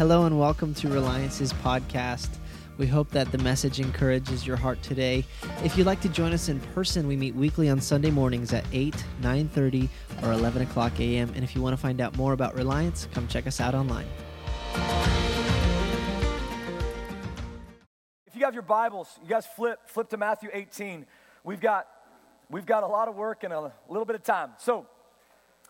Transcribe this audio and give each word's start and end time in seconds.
Hello 0.00 0.24
and 0.24 0.40
welcome 0.40 0.72
to 0.72 0.88
Reliance's 0.88 1.52
podcast. 1.52 2.30
We 2.78 2.86
hope 2.86 3.10
that 3.10 3.30
the 3.32 3.36
message 3.36 3.80
encourages 3.80 4.46
your 4.46 4.56
heart 4.56 4.82
today. 4.82 5.26
If 5.62 5.76
you'd 5.76 5.86
like 5.86 6.00
to 6.00 6.08
join 6.08 6.32
us 6.32 6.48
in 6.48 6.58
person, 6.58 7.06
we 7.06 7.16
meet 7.16 7.34
weekly 7.34 7.68
on 7.68 7.82
Sunday 7.82 8.10
mornings 8.10 8.54
at 8.54 8.64
8, 8.72 8.94
9.30, 9.20 9.90
or 10.22 10.32
11 10.32 10.62
o'clock 10.62 10.98
a.m. 11.00 11.30
And 11.34 11.44
if 11.44 11.54
you 11.54 11.60
want 11.60 11.74
to 11.74 11.76
find 11.76 12.00
out 12.00 12.16
more 12.16 12.32
about 12.32 12.54
Reliance, 12.54 13.08
come 13.12 13.28
check 13.28 13.46
us 13.46 13.60
out 13.60 13.74
online. 13.74 14.06
If 18.26 18.34
you 18.34 18.46
have 18.46 18.54
your 18.54 18.62
Bibles, 18.62 19.18
you 19.22 19.28
guys 19.28 19.44
flip 19.46 19.80
flip 19.84 20.08
to 20.08 20.16
Matthew 20.16 20.48
18. 20.50 21.04
We've 21.44 21.60
got 21.60 21.86
we've 22.48 22.64
got 22.64 22.84
a 22.84 22.88
lot 22.88 23.08
of 23.08 23.16
work 23.16 23.44
and 23.44 23.52
a 23.52 23.70
little 23.86 24.06
bit 24.06 24.16
of 24.16 24.22
time. 24.22 24.52
So, 24.56 24.86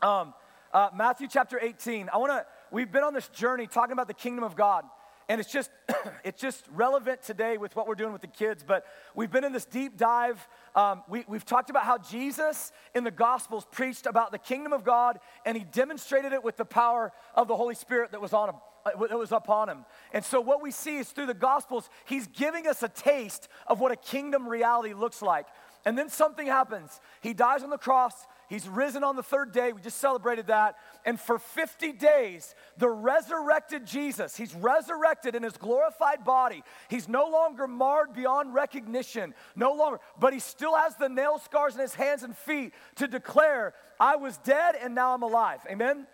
um, 0.00 0.34
uh, 0.72 0.90
Matthew 0.94 1.26
chapter 1.28 1.58
18. 1.60 2.08
I 2.12 2.16
want 2.18 2.30
to. 2.30 2.46
We've 2.72 2.90
been 2.90 3.02
on 3.02 3.14
this 3.14 3.28
journey 3.28 3.66
talking 3.66 3.92
about 3.92 4.08
the 4.08 4.14
kingdom 4.14 4.44
of 4.44 4.56
God 4.56 4.84
and 5.28 5.40
it's 5.40 5.50
just 5.50 5.70
it's 6.24 6.40
just 6.40 6.66
relevant 6.74 7.22
today 7.22 7.56
with 7.56 7.74
what 7.76 7.86
we're 7.86 7.94
doing 7.94 8.12
with 8.12 8.20
the 8.20 8.26
kids 8.26 8.64
but 8.66 8.84
we've 9.14 9.30
been 9.30 9.44
in 9.44 9.52
this 9.52 9.64
deep 9.64 9.96
dive. 9.96 10.46
Um, 10.74 11.02
we, 11.08 11.24
we've 11.28 11.44
talked 11.44 11.70
about 11.70 11.84
how 11.84 11.98
jesus 11.98 12.72
in 12.94 13.04
the 13.04 13.10
gospels 13.10 13.66
preached 13.70 14.06
about 14.06 14.32
the 14.32 14.38
kingdom 14.38 14.72
of 14.72 14.84
god 14.84 15.18
and 15.46 15.56
he 15.56 15.64
demonstrated 15.64 16.32
it 16.32 16.44
with 16.44 16.56
the 16.56 16.64
power 16.64 17.12
of 17.34 17.48
the 17.48 17.56
holy 17.56 17.74
spirit 17.74 18.12
that 18.12 18.20
was 18.20 18.32
on 18.32 18.50
him 18.50 18.56
uh, 18.86 18.90
that 19.08 19.18
was 19.18 19.30
upon 19.30 19.68
him. 19.68 19.84
And 20.12 20.24
so 20.24 20.40
what 20.40 20.62
we 20.62 20.70
see 20.70 20.96
is 20.96 21.10
through 21.10 21.26
the 21.26 21.34
gospels 21.34 21.90
he's 22.06 22.26
giving 22.26 22.66
us 22.66 22.82
a 22.82 22.88
taste 22.88 23.48
of 23.66 23.78
what 23.78 23.92
a 23.92 23.96
kingdom 23.96 24.48
reality 24.48 24.94
looks 24.94 25.20
like. 25.20 25.46
And 25.84 25.98
then 25.98 26.08
something 26.08 26.46
happens. 26.46 26.98
He 27.20 27.34
dies 27.34 27.62
on 27.62 27.70
the 27.70 27.78
cross 27.78 28.26
He's 28.50 28.68
risen 28.68 29.04
on 29.04 29.14
the 29.14 29.22
third 29.22 29.52
day. 29.52 29.72
We 29.72 29.80
just 29.80 29.98
celebrated 29.98 30.48
that. 30.48 30.74
And 31.04 31.20
for 31.20 31.38
50 31.38 31.92
days, 31.92 32.56
the 32.76 32.90
resurrected 32.90 33.86
Jesus, 33.86 34.36
he's 34.36 34.52
resurrected 34.56 35.36
in 35.36 35.44
his 35.44 35.56
glorified 35.56 36.24
body. 36.24 36.64
He's 36.88 37.08
no 37.08 37.28
longer 37.28 37.68
marred 37.68 38.12
beyond 38.12 38.52
recognition, 38.52 39.34
no 39.54 39.72
longer, 39.72 40.00
but 40.18 40.32
he 40.32 40.40
still 40.40 40.74
has 40.74 40.96
the 40.96 41.08
nail 41.08 41.38
scars 41.38 41.76
in 41.76 41.80
his 41.80 41.94
hands 41.94 42.24
and 42.24 42.36
feet 42.36 42.74
to 42.96 43.06
declare, 43.06 43.72
I 44.00 44.16
was 44.16 44.36
dead 44.38 44.74
and 44.82 44.96
now 44.96 45.14
I'm 45.14 45.22
alive. 45.22 45.60
Amen? 45.70 46.08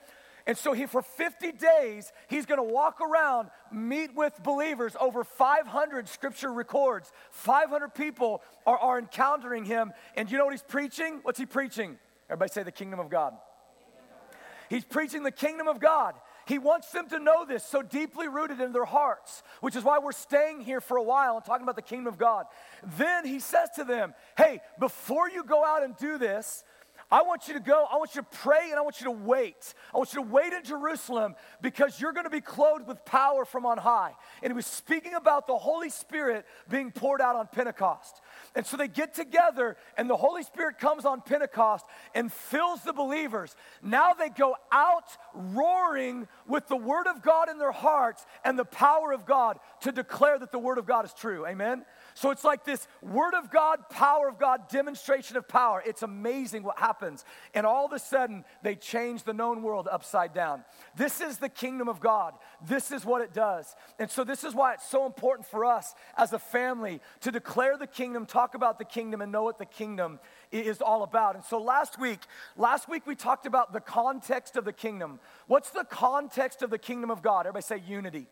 And 0.46 0.58
so 0.58 0.74
he, 0.74 0.84
for 0.84 1.00
50 1.00 1.52
days, 1.52 2.12
he's 2.28 2.44
going 2.44 2.58
to 2.58 2.74
walk 2.74 3.00
around, 3.00 3.48
meet 3.72 4.14
with 4.14 4.34
believers. 4.42 4.94
Over 5.00 5.24
500 5.24 6.06
scripture 6.06 6.52
records. 6.52 7.11
500 7.30 7.94
people 7.94 8.42
are, 8.66 8.78
are 8.78 8.98
encountering 8.98 9.64
him. 9.64 9.92
And 10.14 10.30
you 10.30 10.36
know 10.36 10.44
what 10.44 10.52
he's 10.52 10.62
preaching? 10.62 11.20
What's 11.22 11.39
he 11.39 11.46
preaching? 11.46 11.96
Everybody 12.28 12.52
say 12.52 12.62
the 12.62 12.72
kingdom 12.72 13.00
of 13.00 13.08
God. 13.08 13.34
He's 14.69 14.84
preaching 14.84 15.22
the 15.22 15.30
kingdom 15.30 15.69
of 15.69 15.78
God. 15.78 16.14
He 16.46 16.58
wants 16.58 16.91
them 16.91 17.08
to 17.08 17.18
know 17.18 17.44
this 17.44 17.64
so 17.64 17.83
deeply 17.83 18.28
rooted 18.28 18.60
in 18.60 18.72
their 18.72 18.84
hearts, 18.84 19.42
which 19.60 19.77
is 19.77 19.84
why 19.84 19.98
we're 19.98 20.12
staying 20.12 20.60
here 20.60 20.80
for 20.80 20.96
a 20.96 21.02
while 21.02 21.36
and 21.36 21.44
talking 21.44 21.64
about 21.64 21.77
the 21.77 21.83
kingdom 21.83 22.12
of 22.12 22.18
God. 22.18 22.46
Then 22.96 23.27
he 23.27 23.41
says 23.41 23.68
to 23.77 23.84
them, 23.84 24.14
Hey, 24.36 24.60
before 24.78 25.28
you 25.28 25.44
go 25.44 25.64
out 25.64 25.83
and 25.83 25.96
do 25.96 26.18
this, 26.18 26.64
I 27.08 27.22
want 27.22 27.46
you 27.46 27.54
to 27.54 27.60
go, 27.60 27.86
I 27.88 27.96
want 27.98 28.16
you 28.16 28.22
to 28.22 28.26
pray, 28.38 28.70
and 28.70 28.74
I 28.74 28.80
want 28.80 29.00
you 29.00 29.04
to 29.04 29.12
wait. 29.12 29.74
I 29.94 29.98
want 29.98 30.12
you 30.12 30.24
to 30.24 30.28
wait 30.28 30.52
in 30.52 30.64
Jerusalem 30.64 31.36
because 31.62 32.00
you're 32.00 32.12
going 32.12 32.24
to 32.24 32.30
be 32.30 32.40
clothed 32.40 32.88
with 32.88 33.04
power 33.04 33.44
from 33.44 33.64
on 33.64 33.78
high. 33.78 34.12
And 34.42 34.52
he 34.52 34.56
was 34.56 34.66
speaking 34.66 35.14
about 35.14 35.46
the 35.46 35.56
Holy 35.56 35.88
Spirit 35.88 36.44
being 36.68 36.90
poured 36.90 37.20
out 37.20 37.36
on 37.36 37.46
Pentecost. 37.46 38.20
And 38.56 38.66
so 38.66 38.77
they 38.77 38.88
get 38.88 39.14
together, 39.14 39.77
and 39.96 40.10
the 40.10 40.16
Holy 40.16 40.42
Spirit 40.42 40.78
comes 40.78 41.04
on 41.04 41.20
Pentecost 41.20 41.86
and 42.12 42.32
fills 42.32 42.82
the 42.82 42.92
believers. 42.92 43.54
Now 43.82 44.12
they 44.12 44.28
go 44.28 44.56
out 44.72 45.16
roaring 45.32 46.27
with 46.48 46.66
the 46.66 46.77
Word 46.77 47.06
of 47.06 47.22
God 47.22 47.48
in 47.48 47.58
their 47.58 47.70
hearts 47.70 48.27
and 48.44 48.58
the 48.58 48.64
power 48.64 49.12
of 49.12 49.27
God 49.27 49.60
to 49.82 49.92
declare 49.92 50.40
that 50.40 50.50
the 50.50 50.58
Word 50.58 50.78
of 50.78 50.86
God 50.86 51.05
is 51.05 51.12
true. 51.12 51.46
Amen? 51.46 51.84
So 52.14 52.30
it's 52.30 52.42
like 52.45 52.64
this 52.64 52.89
Word 53.00 53.34
of 53.34 53.48
God, 53.52 53.89
power 53.90 54.28
of 54.28 54.40
God, 54.40 54.68
demonstration 54.68 55.36
of 55.36 55.46
power. 55.46 55.80
It's 55.86 56.02
amazing 56.02 56.64
what 56.64 56.80
happens. 56.80 56.95
And 57.55 57.67
all 57.67 57.86
of 57.86 57.92
a 57.92 57.98
sudden, 57.98 58.45
they 58.62 58.74
change 58.74 59.23
the 59.23 59.33
known 59.33 59.62
world 59.62 59.89
upside 59.90 60.34
down. 60.34 60.64
This 60.96 61.20
is 61.20 61.39
the 61.39 61.48
kingdom 61.48 61.89
of 61.89 62.01
God. 62.01 62.34
This 62.67 62.92
is 62.92 63.05
what 63.05 63.23
it 63.23 63.33
does. 63.33 63.74
And 63.98 64.11
so, 64.11 64.24
this 64.24 64.45
is 64.45 64.55
why 64.55 64.74
it's 64.74 64.89
so 64.89 65.07
important 65.07 65.46
for 65.46 65.64
us 65.64 65.95
as 66.17 66.33
a 66.33 66.39
family 66.39 67.01
to 67.20 67.30
declare 67.30 67.77
the 67.77 67.86
kingdom, 67.86 68.27
talk 68.27 68.55
about 68.55 68.79
the 68.79 68.84
kingdom, 68.84 69.20
and 69.20 69.33
know 69.33 69.42
what 69.42 69.58
the 69.58 69.67
kingdom 69.67 70.18
is 70.51 70.80
all 70.80 71.02
about. 71.02 71.34
And 71.34 71.45
so 71.45 71.58
last 71.58 71.98
week, 71.98 72.20
last 72.57 72.89
week 72.89 73.07
we 73.07 73.14
talked 73.14 73.46
about 73.46 73.73
the 73.73 73.80
context 73.80 74.57
of 74.57 74.64
the 74.64 74.73
kingdom. 74.73 75.20
What's 75.46 75.70
the 75.70 75.84
context 75.84 76.63
of 76.63 76.70
the 76.70 76.78
kingdom 76.78 77.11
of 77.11 77.23
God? 77.23 77.40
Everybody 77.46 77.63
say 77.63 77.83
unity. 77.86 78.27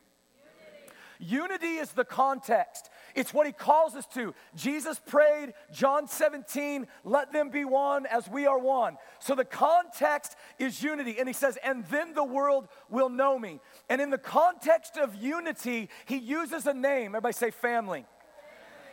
Unity 1.18 1.76
is 1.76 1.92
the 1.92 2.04
context. 2.04 2.90
It's 3.14 3.32
what 3.32 3.46
he 3.46 3.52
calls 3.52 3.94
us 3.94 4.06
to. 4.14 4.34
Jesus 4.54 5.00
prayed, 5.06 5.54
John 5.72 6.08
17, 6.08 6.86
let 7.04 7.32
them 7.32 7.50
be 7.50 7.64
one 7.64 8.06
as 8.06 8.28
we 8.28 8.46
are 8.46 8.58
one. 8.58 8.96
So 9.20 9.34
the 9.34 9.44
context 9.44 10.36
is 10.58 10.82
unity. 10.82 11.16
And 11.18 11.28
he 11.28 11.32
says, 11.32 11.58
and 11.64 11.84
then 11.86 12.14
the 12.14 12.24
world 12.24 12.68
will 12.90 13.08
know 13.08 13.38
me. 13.38 13.60
And 13.88 14.00
in 14.00 14.10
the 14.10 14.18
context 14.18 14.96
of 14.96 15.14
unity, 15.14 15.88
he 16.06 16.16
uses 16.16 16.66
a 16.66 16.74
name. 16.74 17.10
Everybody 17.10 17.34
say 17.34 17.50
family. 17.50 18.06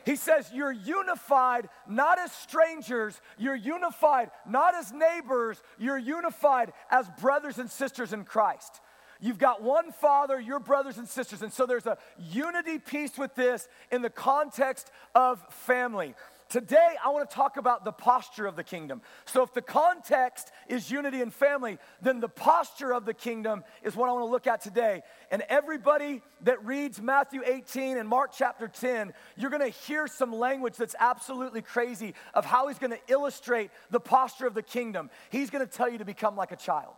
He 0.06 0.16
says, 0.16 0.50
You're 0.54 0.72
unified 0.72 1.70
not 1.88 2.20
as 2.20 2.32
strangers, 2.32 3.22
you're 3.38 3.56
unified 3.56 4.32
not 4.48 4.76
as 4.76 4.92
neighbors, 4.92 5.62
you're 5.78 5.98
unified 5.98 6.74
as 6.90 7.08
brothers 7.20 7.60
and 7.60 7.70
sisters 7.70 8.14
in 8.14 8.24
Christ. 8.26 8.82
You've 9.22 9.38
got 9.38 9.62
one 9.62 9.92
father, 9.92 10.40
your 10.40 10.60
brothers 10.60 10.98
and 10.98 11.08
sisters. 11.08 11.44
And 11.44 11.54
so 11.54 11.68
there's 11.68 11.86
a 11.86 11.98
unity 12.18 12.80
piece 12.80 13.18
with 13.18 13.36
this 13.36 13.68
in 13.92 14.02
the 14.02 14.10
context 14.10 14.92
of 15.14 15.40
family. 15.54 16.16
Today, 16.50 16.96
I 17.02 17.12
want 17.12 17.30
to 17.30 17.34
talk 17.34 17.56
about 17.56 17.86
the 17.86 17.94
posture 17.94 18.46
of 18.46 18.58
the 18.58 18.64
kingdom. 18.64 19.02
So, 19.24 19.42
if 19.42 19.54
the 19.54 19.62
context 19.62 20.52
is 20.68 20.92
unity 20.92 21.22
and 21.22 21.34
family, 21.34 21.78
then 22.02 22.20
the 22.20 22.28
posture 22.28 22.94
of 22.94 23.06
the 23.06 23.14
kingdom 23.14 23.64
is 23.84 23.96
what 23.96 24.10
I 24.10 24.12
want 24.12 24.26
to 24.26 24.30
look 24.30 24.48
at 24.48 24.60
today. 24.60 25.02
And 25.32 25.44
everybody 25.48 26.22
that 26.42 26.66
reads 26.66 27.02
Matthew 27.02 27.42
18 27.46 27.98
and 27.98 28.10
Mark 28.10 28.32
chapter 28.36 28.68
10, 28.68 29.14
you're 29.38 29.50
going 29.50 29.62
to 29.62 29.70
hear 29.70 30.08
some 30.08 30.34
language 30.34 30.76
that's 30.76 30.96
absolutely 31.00 31.62
crazy 31.62 32.16
of 32.34 32.44
how 32.44 32.68
he's 32.68 32.80
going 32.80 32.92
to 32.92 33.00
illustrate 33.08 33.72
the 33.90 34.02
posture 34.02 34.46
of 34.46 34.54
the 34.54 34.64
kingdom. 34.64 35.10
He's 35.30 35.50
going 35.50 35.66
to 35.66 35.72
tell 35.72 35.90
you 35.90 36.00
to 36.00 36.06
become 36.06 36.36
like 36.36 36.52
a 36.52 36.58
child 36.58 36.96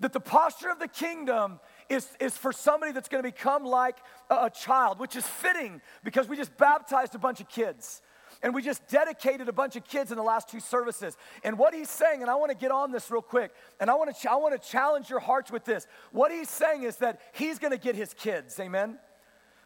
that 0.00 0.12
the 0.12 0.20
posture 0.20 0.70
of 0.70 0.78
the 0.78 0.88
kingdom 0.88 1.58
is, 1.88 2.08
is 2.20 2.36
for 2.36 2.52
somebody 2.52 2.92
that's 2.92 3.08
going 3.08 3.22
to 3.22 3.28
become 3.28 3.64
like 3.64 3.96
a, 4.30 4.44
a, 4.44 4.50
child, 4.50 4.98
which 4.98 5.16
is 5.16 5.26
fitting 5.26 5.80
because 6.04 6.28
we 6.28 6.36
just 6.36 6.56
baptized 6.56 7.14
a 7.14 7.18
bunch 7.18 7.40
of 7.40 7.48
kids. 7.48 8.02
And 8.40 8.54
we 8.54 8.62
just 8.62 8.86
dedicated 8.86 9.48
a 9.48 9.52
bunch 9.52 9.74
of 9.74 9.84
kids 9.84 10.12
in 10.12 10.16
the 10.16 10.22
last 10.22 10.48
two 10.48 10.60
services. 10.60 11.16
And 11.42 11.58
what 11.58 11.74
he's 11.74 11.90
saying, 11.90 12.22
and 12.22 12.30
I 12.30 12.36
want 12.36 12.52
to 12.52 12.56
get 12.56 12.70
on 12.70 12.92
this 12.92 13.10
real 13.10 13.22
quick, 13.22 13.50
and 13.80 13.90
I 13.90 13.94
want 13.94 14.14
to, 14.14 14.20
ch- 14.20 14.26
I 14.26 14.36
want 14.36 14.60
to 14.60 14.68
challenge 14.68 15.10
your 15.10 15.18
hearts 15.18 15.50
with 15.50 15.64
this. 15.64 15.88
What 16.12 16.30
he's 16.30 16.48
saying 16.48 16.84
is 16.84 16.98
that 16.98 17.20
he's 17.32 17.58
going 17.58 17.72
to 17.72 17.78
get 17.78 17.96
his 17.96 18.14
kids, 18.14 18.60
amen? 18.60 18.98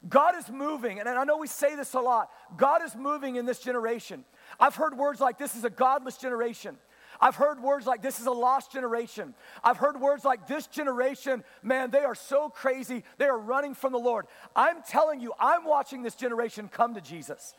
God 0.09 0.35
is 0.37 0.51
moving, 0.51 1.01
and 1.01 1.09
I 1.09 1.25
know 1.25 1.37
we 1.37 1.47
say 1.47 1.77
this 1.77 1.95
a 1.95 2.01
lot. 2.01 2.31
God 2.57 2.83
is 2.83 2.97
moving 2.97 3.37
in 3.37 3.45
this 3.45 3.59
generation. 3.59 4.25
I've 4.59 4.75
heard 4.75 4.97
words 4.97 5.21
like 5.21 5.39
this 5.39 5.55
is 5.55 5.65
a 5.65 5.71
godless 5.71 6.17
generation. 6.17 6.77
I've 7.23 7.37
heard 7.37 7.63
words 7.63 7.87
like 7.87 8.03
this 8.03 8.19
is 8.19 8.27
a 8.27 8.33
lost 8.33 8.73
generation. 8.73 9.33
I've 9.63 9.77
heard 9.77 10.01
words 10.01 10.25
like 10.25 10.49
this 10.49 10.67
generation, 10.67 11.45
man, 11.63 11.93
they 11.93 12.01
are 12.01 12.17
so 12.17 12.49
crazy. 12.49 13.05
They 13.17 13.27
are 13.27 13.39
running 13.39 13.75
from 13.75 13.93
the 13.93 13.99
Lord. 13.99 14.27
I'm 14.57 14.83
telling 14.83 15.21
you, 15.21 15.33
I'm 15.39 15.65
watching 15.65 16.03
this 16.03 16.17
generation 16.17 16.69
come 16.69 16.95
to 16.95 17.01
Jesus. 17.01 17.55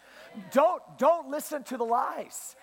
Don't, 0.51 0.83
don't 0.97 1.29
listen 1.29 1.63
to 1.63 1.77
the 1.77 1.85
lies. 1.85 2.57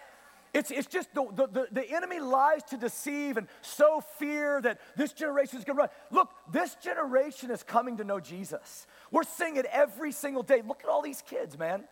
It's, 0.53 0.71
it's 0.71 0.89
just 0.89 1.15
the, 1.15 1.25
the, 1.33 1.69
the, 1.71 1.91
enemy 1.91 2.21
lies 2.21 2.65
to 2.65 2.77
deceive 2.77 3.37
and 3.37 3.47
sow 3.63 4.03
fear 4.19 4.61
that 4.61 4.81
this 4.97 5.13
generation 5.13 5.59
is 5.59 5.65
going 5.65 5.77
to 5.77 5.83
run. 5.83 5.91
Look, 6.11 6.31
this 6.53 6.75
generation 6.75 7.51
is 7.51 7.63
coming 7.63 7.97
to 7.99 8.05
know 8.05 8.21
Jesus. 8.21 8.87
We're 9.11 9.23
seeing 9.23 9.57
it 9.57 9.67
every 9.73 10.13
single 10.13 10.43
day. 10.43 10.63
Look 10.67 10.83
at 10.83 10.91
all 10.91 11.03
these 11.03 11.23
kids, 11.23 11.57
man. 11.57 11.85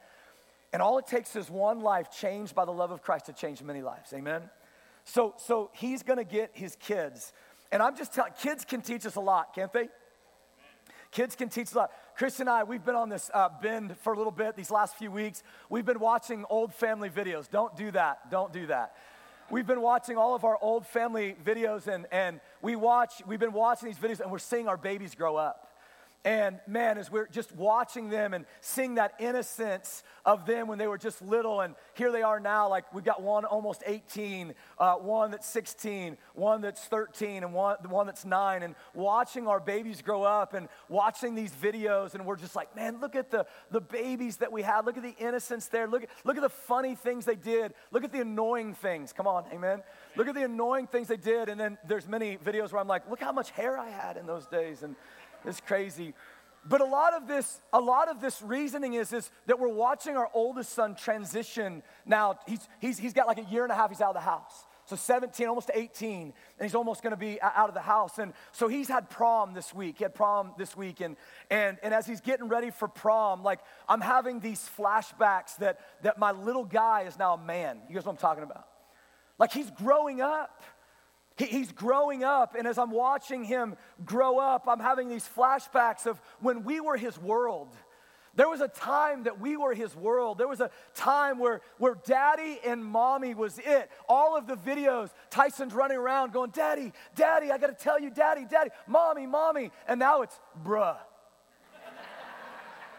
And 0.73 0.83
all 0.83 0.99
it 0.99 1.07
takes 1.07 1.35
is 1.37 1.49
one 1.49 1.81
life 1.81 2.11
changed 2.11 2.55
by 2.55 2.65
the 2.65 2.73
love 2.73 2.91
of 2.91 3.01
Christ 3.01 3.27
to 3.27 3.33
change 3.33 3.63
many 3.63 3.81
lives. 3.81 4.13
Amen? 4.13 4.43
So, 5.09 5.33
so 5.39 5.71
he's 5.73 6.03
going 6.03 6.19
to 6.19 6.25
get 6.25 6.51
his 6.53 6.77
kids. 6.77 7.33
And 7.73 7.83
I'm 7.83 7.97
just 7.97 8.13
telling, 8.13 8.33
kids 8.43 8.67
can 8.67 8.83
teach 8.83 9.07
us 9.07 9.17
a 9.17 9.21
lot, 9.21 9.55
can't 9.55 9.73
they? 9.73 9.89
Kids 11.11 11.35
can 11.35 11.49
teach 11.49 11.73
a 11.73 11.79
lot. 11.79 11.93
Chris 12.15 12.41
and 12.41 12.49
I, 12.49 12.65
we've 12.65 12.85
been 12.85 12.95
on 12.95 13.09
this 13.09 13.31
uh, 13.33 13.49
bend 13.63 13.97
for 14.03 14.13
a 14.13 14.17
little 14.19 14.33
bit 14.33 14.55
these 14.55 14.71
last 14.71 14.97
few 14.97 15.11
weeks. 15.11 15.43
We've 15.71 15.87
been 15.87 15.99
watching 15.99 16.45
old 16.51 16.75
family 16.75 17.09
videos. 17.09 17.51
Don't 17.51 17.75
do 17.75 17.91
that. 17.93 18.31
Don't 18.31 18.53
do 18.53 18.67
that. 18.67 18.97
We've 19.51 19.67
been 19.67 19.81
watching 19.81 20.19
all 20.19 20.35
of 20.35 20.45
our 20.45 20.59
old 20.61 20.87
family 20.87 21.35
videos, 21.43 21.87
and, 21.87 22.05
and 22.13 22.41
we 22.61 22.77
watch, 22.77 23.23
we've 23.27 23.41
been 23.41 23.55
watching 23.55 23.89
these 23.89 23.97
videos, 23.97 24.21
and 24.21 24.31
we're 24.31 24.39
seeing 24.39 24.69
our 24.69 24.77
babies 24.77 25.15
grow 25.15 25.37
up. 25.37 25.68
And 26.25 26.59
man, 26.67 26.99
as 26.99 27.11
we're 27.11 27.29
just 27.29 27.55
watching 27.55 28.11
them 28.11 28.35
and 28.35 28.45
seeing 28.61 28.97
that 28.97 29.15
innocence 29.21 30.03
of 30.25 30.47
them 30.47 30.67
when 30.67 30.77
they 30.77 30.89
were 30.89 30.99
just 30.99 31.23
little, 31.23 31.61
and 31.61 31.75
here 31.95 32.11
they 32.11 32.23
are 32.23 32.41
now, 32.41 32.69
like 32.69 32.93
we've 32.93 33.05
got 33.05 33.23
one 33.23 33.45
almost 33.45 33.83
18, 33.87 34.53
uh, 34.79 34.95
one 34.97 35.31
that's 35.31 35.47
16, 35.47 36.19
one 36.35 36.61
that's 36.61 36.85
13, 36.85 37.45
and 37.45 37.55
one, 37.55 37.77
one 37.89 38.07
that's 38.07 38.25
nine, 38.25 38.63
and 38.63 38.75
watching 38.95 39.47
our 39.47 39.61
babies 39.61 40.03
grow 40.03 40.25
up 40.25 40.55
and 40.55 40.69
watching 40.89 41.37
these 41.37 41.53
videos, 41.53 42.15
and 42.15 42.27
we're 42.27 42.37
just 42.37 42.57
like, 42.57 42.75
man, 42.75 43.01
look 43.01 43.15
at 43.15 43.31
the, 43.31 43.47
the 43.71 43.81
babies 43.81 44.39
that 44.39 44.51
we 44.51 44.63
had. 44.63 44.87
Look 44.87 44.97
at 44.97 45.05
the 45.05 45.17
innocence 45.19 45.67
there. 45.69 45.87
Look 45.87 46.05
look 46.25 46.37
at 46.37 46.43
the 46.43 46.49
funny 46.49 46.95
things 46.95 47.25
they 47.25 47.37
did. 47.37 47.75
Look 47.93 48.05
at 48.05 48.13
the 48.13 48.21
annoying 48.21 48.75
things. 48.75 49.13
Come 49.13 49.27
on, 49.27 49.45
amen. 49.53 49.83
Look 50.17 50.29
at 50.29 50.35
the 50.35 50.45
annoying 50.45 50.89
things 50.89 51.09
they 51.09 51.17
did. 51.17 51.49
And 51.49 51.61
then 51.61 51.79
there's 51.87 52.09
many 52.09 52.37
videos 52.37 52.73
where 52.73 52.81
I'm 52.81 52.89
like, 52.89 53.09
look 53.09 53.21
how 53.21 53.33
much 53.33 53.51
hair 53.51 53.79
I 53.79 53.89
had 53.89 54.17
in 54.17 54.27
those 54.27 54.47
days. 54.47 54.83
And 54.83 54.97
it's 55.45 55.61
crazy. 55.61 56.15
But 56.69 56.81
a 56.81 56.85
lot 56.85 57.15
of 57.15 57.27
this, 57.27 57.61
a 57.73 57.81
lot 57.81 58.09
of 58.09 58.21
this 58.21 58.43
reasoning 58.43 58.95
is, 58.95 59.13
is 59.13 59.31
that 59.47 59.59
we're 59.59 59.69
watching 59.69 60.17
our 60.17 60.29
oldest 60.35 60.73
son 60.73 60.95
transition. 60.95 61.83
Now, 62.05 62.39
he's, 62.47 62.69
he's, 62.81 62.99
he's 62.99 63.13
got 63.13 63.27
like 63.27 63.39
a 63.39 63.45
year 63.45 63.63
and 63.63 63.73
a 63.73 63.75
half, 63.75 63.91
he's 63.91 64.01
out 64.01 64.11
of 64.11 64.15
the 64.15 64.21
house. 64.21 64.67
So 64.85 64.97
17, 64.97 65.47
almost 65.47 65.71
18, 65.75 66.23
and 66.23 66.33
he's 66.63 66.75
almost 66.75 67.03
gonna 67.03 67.17
be 67.17 67.39
out 67.43 67.69
of 67.69 67.75
the 67.75 67.81
house. 67.81 68.19
And 68.19 68.33
so 68.53 68.69
he's 68.69 68.89
had 68.89 69.11
prom 69.11 69.53
this 69.53 69.75
week. 69.75 69.99
He 69.99 70.05
had 70.05 70.15
prom 70.15 70.53
this 70.57 70.75
week. 70.75 71.03
And, 71.03 71.17
and, 71.51 71.77
and 71.83 71.93
as 71.93 72.07
he's 72.07 72.23
getting 72.23 72.49
ready 72.49 72.71
for 72.71 72.89
prom, 72.89 73.43
like 73.43 73.61
I'm 73.87 74.01
having 74.01 74.41
these 74.41 74.69
flashbacks 74.79 75.59
that, 75.59 75.81
that 76.03 76.19
my 76.19 76.33
little 76.33 76.65
guy 76.65 77.03
is 77.03 77.19
now 77.19 77.35
a 77.35 77.39
man. 77.39 77.81
You 77.87 77.95
guys 77.95 78.07
know 78.07 78.13
what 78.13 78.25
I'm 78.25 78.29
talking 78.31 78.45
about? 78.45 78.67
Like 79.39 79.53
he's 79.53 79.71
growing 79.71 80.23
up. 80.23 80.63
He, 81.39 81.47
he's 81.47 81.73
growing 81.73 82.25
up, 82.25 82.55
and 82.57 82.67
as 82.67 82.79
I'm 82.79 82.91
watching 82.91 83.45
him 83.45 83.77
grow 84.05 84.39
up, 84.39 84.65
I'm 84.69 84.81
having 84.81 85.09
these 85.09 85.29
flashbacks 85.37 86.07
of 86.07 86.21
when 86.41 86.65
we 86.65 86.81
were 86.81 86.97
his 86.97 87.19
world. 87.19 87.69
There 88.35 88.49
was 88.49 88.61
a 88.61 88.69
time 88.69 89.25
that 89.25 89.41
we 89.41 89.57
were 89.57 89.75
his 89.75 89.97
world. 89.97 90.39
There 90.39 90.47
was 90.47 90.61
a 90.61 90.71
time 90.95 91.41
where, 91.41 91.61
where 91.79 91.97
daddy 92.05 92.61
and 92.65 92.85
mommy 92.85 93.35
was 93.35 93.59
it. 93.59 93.91
All 94.09 94.37
of 94.37 94.47
the 94.47 94.55
videos, 94.55 95.11
Tyson's 95.29 95.75
running 95.75 95.97
around 95.97 96.33
going, 96.33 96.51
Daddy, 96.51 96.93
Daddy, 97.17 97.51
I 97.51 97.59
gotta 97.59 97.73
tell 97.73 97.99
you, 98.01 98.11
Daddy, 98.11 98.45
Daddy, 98.49 98.71
Mommy, 98.87 99.27
Mommy. 99.27 99.73
And 99.89 99.99
now 99.99 100.23
it's 100.23 100.39
bruh. 100.65 100.99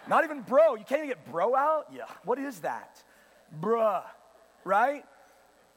Not 0.09 0.25
even 0.25 0.41
bro. 0.41 0.75
You 0.75 0.83
can't 0.83 1.05
even 1.05 1.09
get 1.09 1.31
bro 1.31 1.55
out? 1.55 1.85
Yeah. 1.93 2.03
What 2.25 2.37
is 2.37 2.59
that? 2.61 3.01
Bruh, 3.61 4.03
right? 4.65 5.05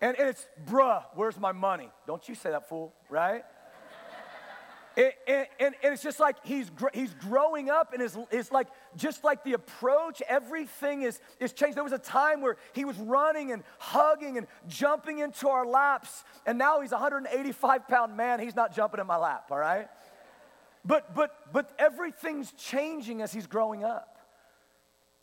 And, 0.03 0.17
it's, 0.19 0.49
bruh, 0.67 1.05
where's 1.15 1.39
my 1.39 1.53
money? 1.53 1.89
Don't 2.09 2.29
you 2.29 2.35
say 2.35 2.51
that, 2.51 2.69
fool, 2.69 2.93
right? 3.09 3.45
And, 4.95 5.15
and, 5.27 5.47
and, 5.59 5.75
it's 5.85 6.03
just 6.03 6.21
like 6.21 6.37
he's, 6.45 6.71
he's 6.93 7.15
growing 7.15 7.71
up 7.71 7.95
and 7.95 8.03
is, 8.03 8.15
is 8.31 8.53
like 8.53 8.67
just 8.95 9.25
like 9.25 9.43
the 9.43 9.55
approach 9.55 10.21
everything 10.29 11.01
is, 11.01 11.19
is 11.41 11.55
changed 11.55 11.79
there 11.79 11.83
was 11.83 11.95
a 11.95 11.99
time 11.99 12.43
where 12.43 12.59
he 12.75 12.85
was 12.85 12.99
running 12.99 13.53
and 13.53 13.63
hugging 13.79 14.37
and 14.37 14.47
jumping 14.69 15.21
into 15.21 15.49
our 15.49 15.65
laps 15.65 16.25
and 16.45 16.59
now 16.59 16.83
he's 16.83 16.93
a 16.93 16.97
185 16.97 17.89
pound 17.89 18.19
man 18.19 18.39
he's 18.39 18.55
not 18.55 18.77
jumping 18.77 19.01
in 19.01 19.07
my 19.07 19.17
lap 19.17 19.47
all 19.51 19.57
right 19.57 19.89
but 20.85 21.15
but 21.15 21.51
but 21.55 21.73
everything's 21.79 22.53
changing 22.53 23.23
as 23.23 23.33
he's 23.33 23.47
growing 23.47 23.85
up 23.85 24.19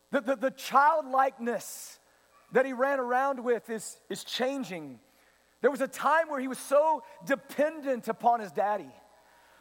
the, 0.10 0.22
the, 0.22 0.36
the 0.36 0.52
childlikeness 0.52 1.99
that 2.52 2.66
he 2.66 2.74
ran 2.74 3.00
around 3.00 3.44
with 3.44 3.70
is, 3.70 4.00
is 4.10 4.24
changing. 4.24 5.00
There 5.62 5.72
was 5.72 5.82
a 5.82 5.88
time 5.88 6.30
where 6.30 6.40
he 6.40 6.48
was 6.48 6.58
so 6.58 7.04
dependent 7.26 8.08
upon 8.08 8.40
his 8.40 8.52
daddy. 8.52 8.90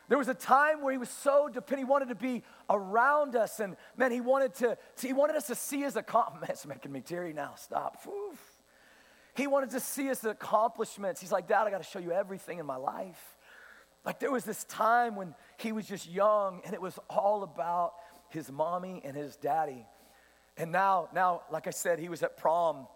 There 0.08 0.17
was 0.17 0.29
a 0.29 0.35
time 0.35 0.82
where 0.82 0.93
he 0.93 0.99
was 0.99 1.11
so 1.11 1.49
dependent, 1.49 1.87
he 1.87 1.90
wanted 1.90 2.08
to 2.08 2.14
be 2.14 2.43
around 2.70 3.37
us, 3.37 3.61
and 3.61 3.76
man, 3.96 4.11
he 4.11 4.23
wanted 4.23 4.55
to, 4.56 4.79
he 5.00 5.12
wanted 5.12 5.37
us 5.37 5.49
to 5.49 5.55
see 5.55 5.81
his 5.81 5.96
accomplishments. 5.96 6.67
Making 6.67 6.93
me 6.93 7.00
teary 7.00 7.35
now. 7.35 7.55
Stop. 7.56 7.99
Oof. 8.06 8.40
He 9.35 9.46
wanted 9.46 9.70
to 9.70 9.81
see 9.81 10.06
his 10.06 10.25
accomplishments. 10.25 11.20
He's 11.20 11.31
like, 11.31 11.46
Dad, 11.46 11.67
I 11.67 11.70
got 11.70 11.79
to 11.79 11.88
show 11.88 11.99
you 11.99 12.11
everything 12.11 12.58
in 12.58 12.67
my 12.67 12.76
life. 12.76 13.37
Like 14.05 14.19
there 14.19 14.31
was 14.31 14.44
this 14.44 14.64
time 14.64 15.14
when 15.14 15.35
he 15.58 15.73
was 15.73 15.87
just 15.87 16.08
young, 16.08 16.62
and 16.64 16.73
it 16.73 16.81
was 16.81 16.99
all 17.11 17.43
about 17.43 17.93
his 18.31 18.50
mommy 18.50 19.02
and 19.05 19.14
his 19.14 19.37
daddy. 19.37 19.85
And 20.58 20.72
now, 20.72 21.08
now, 21.14 21.43
like 21.50 21.69
I 21.69 21.70
said, 21.70 22.00
he 22.00 22.08
was 22.08 22.22
at 22.22 22.37
prom 22.37 22.88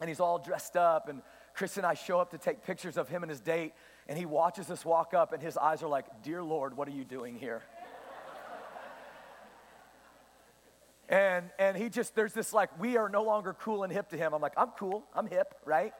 and 0.00 0.08
he's 0.08 0.20
all 0.20 0.38
dressed 0.38 0.76
up. 0.76 1.08
And 1.08 1.22
Chris 1.54 1.76
and 1.76 1.86
I 1.86 1.94
show 1.94 2.18
up 2.18 2.32
to 2.32 2.38
take 2.38 2.64
pictures 2.64 2.96
of 2.96 3.08
him 3.08 3.22
and 3.22 3.30
his 3.30 3.40
date. 3.40 3.72
And 4.08 4.18
he 4.18 4.26
watches 4.26 4.70
us 4.70 4.84
walk 4.84 5.14
up, 5.14 5.32
and 5.32 5.42
his 5.42 5.56
eyes 5.56 5.82
are 5.82 5.88
like, 5.88 6.04
Dear 6.22 6.42
Lord, 6.42 6.76
what 6.76 6.86
are 6.88 6.90
you 6.90 7.04
doing 7.04 7.36
here? 7.36 7.62
and, 11.08 11.46
and 11.58 11.74
he 11.74 11.88
just, 11.88 12.14
there's 12.14 12.34
this 12.34 12.52
like, 12.52 12.78
we 12.78 12.98
are 12.98 13.08
no 13.08 13.22
longer 13.22 13.56
cool 13.58 13.82
and 13.82 13.90
hip 13.90 14.10
to 14.10 14.18
him. 14.18 14.34
I'm 14.34 14.42
like, 14.42 14.52
I'm 14.58 14.72
cool, 14.78 15.04
I'm 15.14 15.26
hip, 15.26 15.54
right? 15.64 15.94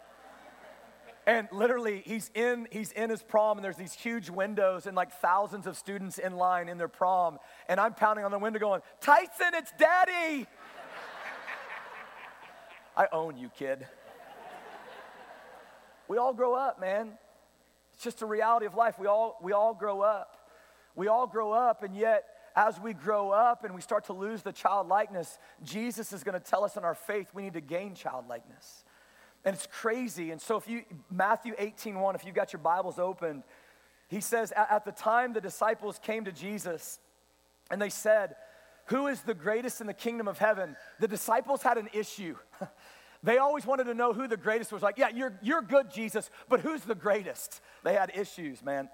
and 1.26 1.48
literally 1.52 2.02
he's 2.04 2.30
in 2.34 2.68
he's 2.70 2.92
in 2.92 3.10
his 3.10 3.22
prom 3.22 3.58
and 3.58 3.64
there's 3.64 3.76
these 3.76 3.92
huge 3.92 4.30
windows 4.30 4.86
and 4.86 4.96
like 4.96 5.12
thousands 5.12 5.66
of 5.66 5.76
students 5.76 6.18
in 6.18 6.36
line 6.36 6.68
in 6.68 6.78
their 6.78 6.88
prom 6.88 7.38
and 7.68 7.80
i'm 7.80 7.94
pounding 7.94 8.24
on 8.24 8.30
the 8.30 8.38
window 8.38 8.58
going 8.58 8.80
tyson 9.00 9.54
it's 9.54 9.72
daddy 9.78 10.46
I 12.96 13.08
own 13.12 13.36
you, 13.36 13.48
kid. 13.48 13.86
we 16.08 16.16
all 16.16 16.32
grow 16.32 16.54
up, 16.54 16.80
man. 16.80 17.12
It's 17.92 18.04
just 18.04 18.22
a 18.22 18.26
reality 18.26 18.66
of 18.66 18.74
life. 18.74 18.98
We 18.98 19.06
all, 19.06 19.38
we 19.42 19.52
all 19.52 19.74
grow 19.74 20.00
up. 20.00 20.50
We 20.94 21.08
all 21.08 21.26
grow 21.26 21.52
up, 21.52 21.82
and 21.82 21.96
yet, 21.96 22.24
as 22.54 22.78
we 22.78 22.92
grow 22.92 23.30
up 23.30 23.64
and 23.64 23.74
we 23.74 23.80
start 23.80 24.04
to 24.04 24.12
lose 24.12 24.42
the 24.42 24.52
childlikeness, 24.52 25.38
Jesus 25.64 26.12
is 26.12 26.22
going 26.22 26.40
to 26.40 26.44
tell 26.44 26.62
us 26.62 26.76
in 26.76 26.84
our 26.84 26.94
faith 26.94 27.26
we 27.34 27.42
need 27.42 27.54
to 27.54 27.60
gain 27.60 27.94
childlikeness. 27.94 28.84
And 29.44 29.56
it's 29.56 29.66
crazy. 29.66 30.30
And 30.30 30.40
so, 30.40 30.56
if 30.56 30.68
you, 30.68 30.84
Matthew 31.10 31.54
18 31.58 31.98
1, 31.98 32.14
if 32.14 32.24
you've 32.24 32.34
got 32.34 32.52
your 32.52 32.60
Bibles 32.60 33.00
opened, 33.00 33.42
he 34.08 34.20
says, 34.20 34.52
At 34.56 34.84
the 34.84 34.92
time 34.92 35.32
the 35.32 35.40
disciples 35.40 35.98
came 36.00 36.24
to 36.26 36.32
Jesus 36.32 37.00
and 37.72 37.82
they 37.82 37.90
said, 37.90 38.36
who 38.86 39.06
is 39.06 39.22
the 39.22 39.34
greatest 39.34 39.80
in 39.80 39.86
the 39.86 39.94
kingdom 39.94 40.28
of 40.28 40.38
heaven? 40.38 40.76
The 41.00 41.08
disciples 41.08 41.62
had 41.62 41.78
an 41.78 41.88
issue. 41.92 42.36
they 43.22 43.38
always 43.38 43.66
wanted 43.66 43.84
to 43.84 43.94
know 43.94 44.12
who 44.12 44.28
the 44.28 44.36
greatest 44.36 44.72
was. 44.72 44.82
Like, 44.82 44.98
yeah, 44.98 45.08
you're, 45.08 45.38
you're 45.42 45.62
good, 45.62 45.90
Jesus, 45.90 46.30
but 46.48 46.60
who's 46.60 46.82
the 46.82 46.94
greatest? 46.94 47.60
They 47.82 47.94
had 47.94 48.12
issues, 48.14 48.62
man. 48.62 48.88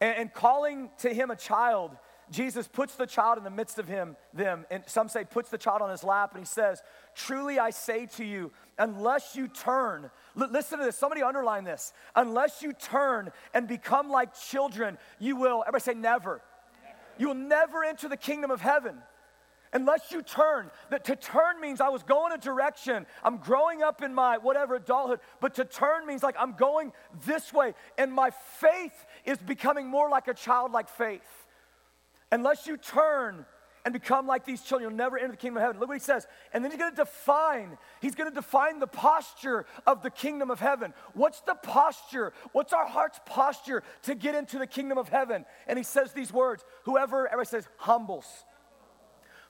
And, 0.00 0.16
and 0.16 0.32
calling 0.32 0.90
to 0.98 1.12
him 1.12 1.30
a 1.30 1.36
child, 1.36 1.96
Jesus 2.30 2.68
puts 2.68 2.94
the 2.94 3.06
child 3.06 3.38
in 3.38 3.44
the 3.44 3.50
midst 3.50 3.78
of 3.78 3.88
him, 3.88 4.16
them, 4.34 4.66
and 4.70 4.82
some 4.86 5.08
say 5.08 5.24
puts 5.24 5.50
the 5.50 5.58
child 5.58 5.82
on 5.82 5.90
his 5.90 6.04
lap, 6.04 6.32
and 6.32 6.40
he 6.40 6.46
says, 6.46 6.82
Truly 7.14 7.58
I 7.58 7.70
say 7.70 8.06
to 8.16 8.24
you, 8.24 8.52
unless 8.78 9.34
you 9.34 9.48
turn, 9.48 10.10
l- 10.38 10.48
listen 10.50 10.78
to 10.78 10.84
this, 10.84 10.96
somebody 10.96 11.22
underline 11.22 11.64
this, 11.64 11.92
unless 12.14 12.62
you 12.62 12.72
turn 12.72 13.30
and 13.54 13.66
become 13.66 14.10
like 14.10 14.38
children, 14.38 14.98
you 15.18 15.36
will, 15.36 15.62
everybody 15.66 15.82
say 15.82 15.94
never. 15.94 16.42
You 17.16 17.28
will 17.28 17.34
never 17.34 17.82
enter 17.82 18.08
the 18.08 18.16
kingdom 18.16 18.50
of 18.50 18.60
heaven 18.60 18.98
unless 19.72 20.10
you 20.10 20.22
turn. 20.22 20.70
That 20.90 21.04
to 21.04 21.16
turn 21.16 21.60
means 21.60 21.80
I 21.80 21.88
was 21.88 22.02
going 22.02 22.32
a 22.32 22.38
direction. 22.38 23.06
I'm 23.22 23.38
growing 23.38 23.82
up 23.82 24.02
in 24.02 24.14
my 24.14 24.38
whatever 24.38 24.76
adulthood, 24.76 25.20
but 25.40 25.54
to 25.54 25.64
turn 25.64 26.06
means 26.06 26.22
like 26.22 26.36
I'm 26.38 26.52
going 26.52 26.92
this 27.26 27.52
way, 27.52 27.74
and 27.96 28.12
my 28.12 28.30
faith 28.60 29.06
is 29.24 29.38
becoming 29.38 29.86
more 29.86 30.08
like 30.08 30.28
a 30.28 30.34
childlike 30.34 30.88
faith. 30.88 31.22
Unless 32.30 32.66
you 32.66 32.76
turn 32.76 33.46
and 33.84 33.92
become 33.94 34.26
like 34.26 34.44
these 34.44 34.60
children, 34.60 34.90
you'll 34.90 34.98
never 34.98 35.16
enter 35.16 35.30
the 35.30 35.36
kingdom 35.38 35.56
of 35.56 35.62
heaven. 35.62 35.80
Look 35.80 35.88
what 35.88 35.96
he 35.96 36.04
says. 36.04 36.26
And 36.52 36.62
then 36.62 36.70
he's 36.70 36.78
going 36.78 36.90
to 36.90 36.96
define, 36.96 37.78
he's 38.02 38.14
going 38.14 38.28
to 38.28 38.34
define 38.34 38.80
the 38.80 38.86
posture 38.86 39.64
of 39.86 40.02
the 40.02 40.10
kingdom 40.10 40.50
of 40.50 40.60
heaven. 40.60 40.92
What's 41.14 41.40
the 41.40 41.54
posture? 41.54 42.34
What's 42.52 42.74
our 42.74 42.86
heart's 42.86 43.18
posture 43.24 43.82
to 44.02 44.14
get 44.14 44.34
into 44.34 44.58
the 44.58 44.66
kingdom 44.66 44.98
of 44.98 45.08
heaven? 45.08 45.46
And 45.66 45.78
he 45.78 45.84
says 45.84 46.12
these 46.12 46.32
words, 46.32 46.64
whoever, 46.84 47.26
everybody 47.28 47.48
says, 47.48 47.66
humbles 47.78 48.26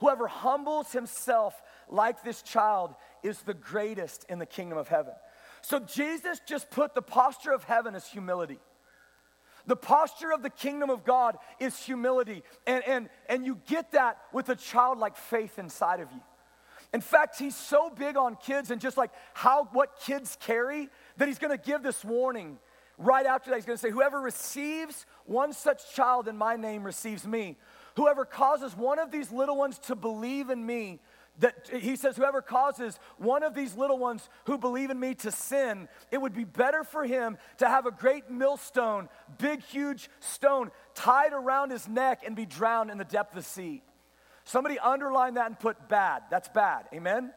Whoever 0.00 0.26
humbles 0.26 0.93
himself 0.93 1.61
like 1.88 2.23
this 2.23 2.43
child 2.43 2.95
is 3.23 3.40
the 3.40 3.55
greatest 3.55 4.25
in 4.28 4.38
the 4.38 4.47
kingdom 4.47 4.78
of 4.78 4.88
heaven. 4.88 5.14
So 5.62 5.81
Jesus 5.81 6.40
just 6.47 6.71
put 6.71 6.95
the 6.95 7.02
posture 7.02 7.52
of 7.52 7.64
heaven 7.64 7.95
as 7.95 8.07
humility. 8.07 8.59
The 9.67 9.76
posture 9.76 10.33
of 10.33 10.43
the 10.43 10.50
kingdom 10.50 10.88
of 10.88 11.05
God 11.05 11.37
is 11.61 11.76
humility. 11.83 12.43
And, 12.67 12.83
and, 12.87 13.09
and 13.28 13.45
you 13.45 13.61
get 13.67 13.93
that 13.93 14.19
with 14.33 14.49
a 14.49 14.57
childlike 14.57 15.17
faith 15.17 15.59
inside 15.59 16.00
of 16.00 16.11
you. 16.12 16.21
In 16.95 17.02
fact, 17.02 17.38
he's 17.38 17.57
so 17.57 17.90
big 17.90 18.17
on 18.17 18.37
kids 18.37 18.71
and 18.71 18.81
just 18.81 18.97
like 18.97 19.11
how 19.35 19.64
what 19.73 20.00
kids 20.00 20.38
carry 20.40 20.88
that 21.19 21.28
he's 21.28 21.38
gonna 21.38 21.59
give 21.59 21.83
this 21.83 22.02
warning 22.02 22.59
right 22.97 23.26
after 23.26 23.50
that. 23.50 23.57
He's 23.57 23.67
gonna 23.67 23.76
say, 23.76 23.90
Whoever 23.90 24.21
receives 24.21 25.05
one 25.26 25.52
such 25.52 25.95
child 25.95 26.28
in 26.28 26.37
my 26.38 26.57
name 26.57 26.85
receives 26.85 27.26
me. 27.26 27.57
Whoever 27.99 28.25
causes 28.25 28.76
one 28.76 29.00
of 29.00 29.11
these 29.11 29.33
little 29.33 29.57
ones 29.57 29.76
to 29.81 29.97
believe 29.97 30.50
in 30.50 30.64
me, 30.64 31.00
that 31.40 31.69
he 31.69 31.97
says, 31.97 32.17
whoever 32.17 32.40
causes 32.40 32.97
one 33.17 33.43
of 33.43 33.55
these 33.55 33.76
little 33.76 33.99
ones 33.99 34.28
who 34.45 34.57
believe 34.57 34.90
in 34.90 35.00
me 35.00 35.17
to 35.17 35.33
sin, 35.33 35.88
it 36.12 36.19
would 36.19 36.33
be 36.33 36.45
better 36.45 36.85
for 36.85 37.05
him 37.05 37.38
to 37.57 37.69
have 37.69 37.87
a 37.87 37.90
great 37.90 38.31
millstone, 38.31 39.09
big, 39.38 39.64
huge 39.64 40.09
stone, 40.21 40.71
tied 40.95 41.33
around 41.33 41.73
his 41.73 41.88
neck 41.88 42.23
and 42.25 42.37
be 42.37 42.47
drowned 42.47 42.93
in 42.93 42.99
the 42.99 43.05
depth 43.05 43.33
of 43.33 43.43
the 43.43 43.50
sea. 43.50 43.83
Somebody 44.45 44.78
underline 44.78 45.35
that 45.35 45.47
and 45.47 45.59
put 45.59 45.88
bad. 45.88 46.23
That's 46.31 46.49
bad. 46.49 46.85
Amen? 46.95 47.33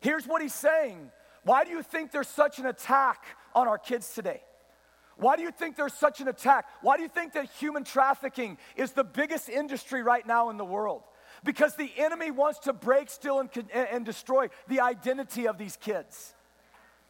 Here's 0.00 0.26
what 0.26 0.40
he's 0.40 0.54
saying. 0.54 1.10
Why 1.44 1.64
do 1.64 1.70
you 1.70 1.82
think 1.82 2.12
there's 2.12 2.28
such 2.28 2.60
an 2.60 2.64
attack 2.64 3.26
on 3.54 3.68
our 3.68 3.76
kids 3.76 4.14
today? 4.14 4.40
Why 5.20 5.36
do 5.36 5.42
you 5.42 5.50
think 5.50 5.76
there's 5.76 5.92
such 5.92 6.22
an 6.22 6.28
attack? 6.28 6.66
Why 6.80 6.96
do 6.96 7.02
you 7.02 7.08
think 7.08 7.34
that 7.34 7.50
human 7.50 7.84
trafficking 7.84 8.56
is 8.74 8.92
the 8.92 9.04
biggest 9.04 9.50
industry 9.50 10.02
right 10.02 10.26
now 10.26 10.48
in 10.48 10.56
the 10.56 10.64
world? 10.64 11.02
Because 11.44 11.76
the 11.76 11.90
enemy 11.98 12.30
wants 12.30 12.60
to 12.60 12.72
break, 12.72 13.10
steal, 13.10 13.38
and, 13.38 13.50
and 13.70 14.04
destroy 14.04 14.48
the 14.68 14.80
identity 14.80 15.46
of 15.46 15.58
these 15.58 15.76
kids. 15.76 16.34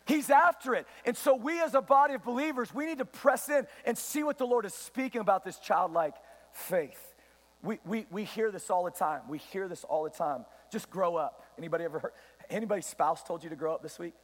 He's 0.07 0.29
after 0.29 0.75
it. 0.75 0.87
And 1.05 1.17
so, 1.17 1.37
we 1.37 1.61
as 1.61 1.75
a 1.75 1.81
body 1.81 2.15
of 2.15 2.25
believers, 2.25 2.75
we 2.75 2.87
need 2.87 2.99
to 2.99 3.05
press 3.05 3.49
in 3.49 3.67
and 3.85 3.97
see 3.97 4.25
what 4.25 4.39
the 4.39 4.47
Lord 4.47 4.65
is 4.65 4.75
speaking 4.75 5.21
about 5.21 5.45
this 5.45 5.59
childlike 5.59 6.15
faith. 6.53 7.15
We, 7.63 7.79
we, 7.85 8.07
we 8.11 8.25
hear 8.25 8.51
this 8.51 8.71
all 8.71 8.85
the 8.85 8.91
time. 8.91 9.21
We 9.29 9.39
hear 9.39 9.69
this 9.69 9.85
all 9.85 10.03
the 10.03 10.11
time. 10.11 10.47
Just 10.73 10.91
grow 10.91 11.15
up. 11.15 11.45
Anybody 11.59 11.85
ever 11.85 12.01
heard? 12.01 12.13
Anybody's 12.49 12.87
spouse 12.87 13.23
told 13.23 13.45
you 13.45 13.51
to 13.51 13.57
grow 13.57 13.73
up 13.73 13.83
this 13.83 14.01
week? 14.01 14.15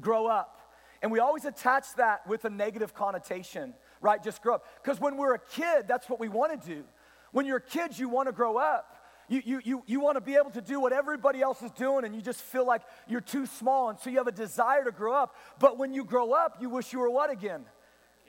Grow 0.00 0.26
up. 0.26 0.63
And 1.04 1.12
we 1.12 1.18
always 1.18 1.44
attach 1.44 1.96
that 1.96 2.26
with 2.26 2.46
a 2.46 2.50
negative 2.50 2.94
connotation, 2.94 3.74
right? 4.00 4.22
Just 4.22 4.40
grow 4.40 4.54
up. 4.54 4.64
Because 4.82 4.98
when 4.98 5.18
we're 5.18 5.34
a 5.34 5.38
kid, 5.38 5.84
that's 5.86 6.08
what 6.08 6.18
we 6.18 6.30
want 6.30 6.58
to 6.58 6.66
do. 6.66 6.82
When 7.30 7.44
you're 7.44 7.58
a 7.58 7.60
kid, 7.60 7.98
you 7.98 8.08
want 8.08 8.26
to 8.28 8.32
grow 8.32 8.56
up. 8.56 9.06
You, 9.28 9.42
you, 9.44 9.60
you, 9.62 9.82
you 9.86 10.00
want 10.00 10.16
to 10.16 10.22
be 10.22 10.36
able 10.36 10.50
to 10.52 10.62
do 10.62 10.80
what 10.80 10.94
everybody 10.94 11.42
else 11.42 11.60
is 11.60 11.70
doing, 11.72 12.06
and 12.06 12.14
you 12.14 12.22
just 12.22 12.40
feel 12.40 12.66
like 12.66 12.80
you're 13.06 13.20
too 13.20 13.44
small, 13.44 13.90
and 13.90 13.98
so 13.98 14.08
you 14.08 14.16
have 14.16 14.28
a 14.28 14.32
desire 14.32 14.82
to 14.82 14.92
grow 14.92 15.12
up. 15.12 15.36
But 15.58 15.76
when 15.76 15.92
you 15.92 16.06
grow 16.06 16.32
up, 16.32 16.56
you 16.58 16.70
wish 16.70 16.90
you 16.94 17.00
were 17.00 17.10
what 17.10 17.30
again? 17.30 17.66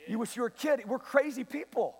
You 0.10 0.20
wish 0.20 0.36
you 0.36 0.42
were 0.42 0.50
a 0.50 0.52
kid. 0.52 0.82
We're 0.86 1.00
crazy 1.00 1.46
people. 1.46 1.96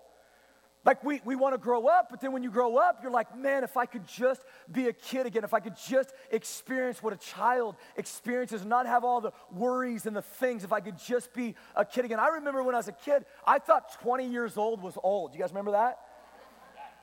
Like 0.86 1.02
we, 1.02 1.20
we 1.24 1.34
want 1.34 1.52
to 1.52 1.58
grow 1.58 1.88
up, 1.88 2.06
but 2.10 2.20
then 2.20 2.30
when 2.30 2.44
you 2.44 2.50
grow 2.50 2.76
up, 2.76 3.00
you're 3.02 3.10
like, 3.10 3.36
man, 3.36 3.64
if 3.64 3.76
I 3.76 3.86
could 3.86 4.06
just 4.06 4.42
be 4.70 4.86
a 4.86 4.92
kid 4.92 5.26
again, 5.26 5.42
if 5.42 5.52
I 5.52 5.58
could 5.58 5.74
just 5.76 6.12
experience 6.30 7.02
what 7.02 7.12
a 7.12 7.16
child 7.16 7.74
experiences, 7.96 8.64
not 8.64 8.86
have 8.86 9.02
all 9.02 9.20
the 9.20 9.32
worries 9.52 10.06
and 10.06 10.14
the 10.14 10.22
things, 10.22 10.62
if 10.62 10.72
I 10.72 10.78
could 10.78 10.96
just 10.96 11.34
be 11.34 11.56
a 11.74 11.84
kid 11.84 12.04
again. 12.04 12.20
I 12.20 12.28
remember 12.28 12.62
when 12.62 12.76
I 12.76 12.78
was 12.78 12.86
a 12.86 12.92
kid, 12.92 13.24
I 13.44 13.58
thought 13.58 14.00
20 14.00 14.28
years 14.28 14.56
old 14.56 14.80
was 14.80 14.96
old. 15.02 15.34
You 15.34 15.40
guys 15.40 15.50
remember 15.50 15.72
that? 15.72 15.98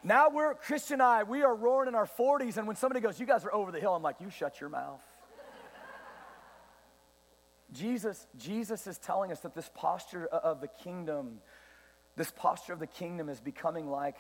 Now 0.02 0.30
we're, 0.30 0.54
Christian 0.56 0.96
and 0.96 1.04
I, 1.04 1.24
we 1.24 1.44
are 1.44 1.54
roaring 1.54 1.90
in 1.90 1.96
our 1.96 2.08
40s, 2.08 2.56
and 2.56 2.66
when 2.66 2.78
somebody 2.78 3.02
goes, 3.02 3.20
You 3.20 3.26
guys 3.26 3.44
are 3.44 3.54
over 3.54 3.70
the 3.70 3.82
hill, 3.82 3.94
I'm 3.94 4.04
like, 4.04 4.22
You 4.22 4.30
shut 4.30 4.62
your 4.62 4.70
mouth. 4.70 5.02
Jesus, 7.74 8.28
Jesus 8.38 8.86
is 8.88 8.98
telling 8.98 9.32
us 9.32 9.40
that 9.42 9.56
this 9.56 9.70
posture 9.74 10.28
of 10.28 10.62
the 10.62 10.68
kingdom 10.68 11.40
this 12.16 12.32
posture 12.32 12.74
of 12.74 12.80
the 12.80 12.88
kingdom 12.88 13.30
is 13.30 13.40
becoming 13.40 13.90
like 13.90 14.18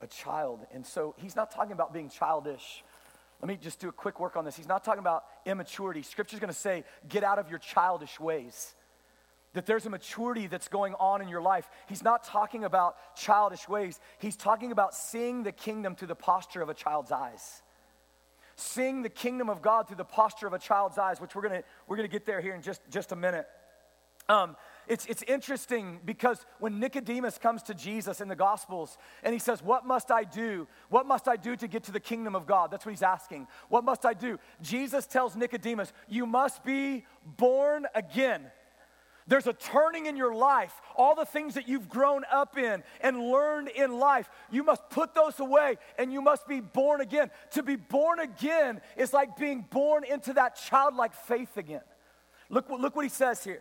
a 0.00 0.06
child. 0.06 0.60
And 0.72 0.86
so 0.86 1.14
he's 1.18 1.36
not 1.36 1.50
talking 1.50 1.72
about 1.72 1.92
being 1.92 2.08
childish. 2.08 2.84
Let 3.40 3.48
me 3.48 3.58
just 3.60 3.80
do 3.80 3.88
a 3.88 3.92
quick 3.92 4.18
work 4.18 4.36
on 4.36 4.44
this. 4.44 4.56
He's 4.56 4.68
not 4.68 4.84
talking 4.84 5.00
about 5.00 5.24
immaturity. 5.46 6.02
Scripture's 6.02 6.40
going 6.40 6.52
to 6.52 6.58
say, 6.58 6.84
get 7.08 7.22
out 7.22 7.38
of 7.38 7.50
your 7.50 7.58
childish 7.58 8.18
ways. 8.18 8.74
That 9.54 9.64
there's 9.64 9.86
a 9.86 9.90
maturity 9.90 10.46
that's 10.46 10.68
going 10.68 10.94
on 10.94 11.22
in 11.22 11.28
your 11.28 11.40
life. 11.40 11.68
He's 11.88 12.02
not 12.02 12.24
talking 12.24 12.64
about 12.64 12.96
childish 13.16 13.68
ways. 13.68 13.98
He's 14.18 14.36
talking 14.36 14.72
about 14.72 14.94
seeing 14.94 15.42
the 15.42 15.52
kingdom 15.52 15.94
through 15.94 16.08
the 16.08 16.14
posture 16.14 16.62
of 16.62 16.68
a 16.68 16.74
child's 16.74 17.12
eyes. 17.12 17.62
Seeing 18.56 19.02
the 19.02 19.08
kingdom 19.08 19.48
of 19.48 19.62
God 19.62 19.86
through 19.86 19.96
the 19.96 20.04
posture 20.04 20.46
of 20.46 20.52
a 20.52 20.58
child's 20.58 20.98
eyes, 20.98 21.20
which 21.20 21.34
we're 21.34 21.48
to 21.48 21.62
we're 21.86 21.96
to 21.96 22.08
get 22.08 22.26
there 22.26 22.40
here 22.40 22.54
in 22.54 22.62
just, 22.62 22.82
just 22.90 23.12
a 23.12 23.16
minute. 23.16 23.46
Um, 24.28 24.56
it's, 24.88 25.04
it's 25.06 25.22
interesting 25.24 26.00
because 26.04 26.46
when 26.58 26.80
Nicodemus 26.80 27.36
comes 27.36 27.62
to 27.64 27.74
Jesus 27.74 28.20
in 28.20 28.28
the 28.28 28.36
Gospels 28.36 28.96
and 29.22 29.34
he 29.34 29.38
says, 29.38 29.62
What 29.62 29.86
must 29.86 30.10
I 30.10 30.24
do? 30.24 30.66
What 30.88 31.06
must 31.06 31.28
I 31.28 31.36
do 31.36 31.56
to 31.56 31.68
get 31.68 31.84
to 31.84 31.92
the 31.92 32.00
kingdom 32.00 32.34
of 32.34 32.46
God? 32.46 32.70
That's 32.70 32.86
what 32.86 32.90
he's 32.90 33.02
asking. 33.02 33.48
What 33.68 33.84
must 33.84 34.06
I 34.06 34.14
do? 34.14 34.38
Jesus 34.62 35.06
tells 35.06 35.36
Nicodemus, 35.36 35.92
You 36.08 36.26
must 36.26 36.64
be 36.64 37.04
born 37.24 37.86
again. 37.94 38.46
There's 39.26 39.46
a 39.46 39.52
turning 39.52 40.06
in 40.06 40.16
your 40.16 40.34
life. 40.34 40.72
All 40.96 41.14
the 41.14 41.26
things 41.26 41.54
that 41.54 41.68
you've 41.68 41.90
grown 41.90 42.22
up 42.32 42.56
in 42.56 42.82
and 43.02 43.18
learned 43.18 43.68
in 43.68 43.98
life, 43.98 44.30
you 44.50 44.62
must 44.64 44.88
put 44.88 45.14
those 45.14 45.38
away 45.38 45.76
and 45.98 46.10
you 46.10 46.22
must 46.22 46.48
be 46.48 46.60
born 46.60 47.02
again. 47.02 47.30
To 47.50 47.62
be 47.62 47.76
born 47.76 48.20
again 48.20 48.80
is 48.96 49.12
like 49.12 49.36
being 49.36 49.66
born 49.70 50.04
into 50.04 50.32
that 50.32 50.56
childlike 50.56 51.12
faith 51.12 51.58
again. 51.58 51.82
Look, 52.48 52.70
look 52.70 52.96
what 52.96 53.04
he 53.04 53.10
says 53.10 53.44
here. 53.44 53.60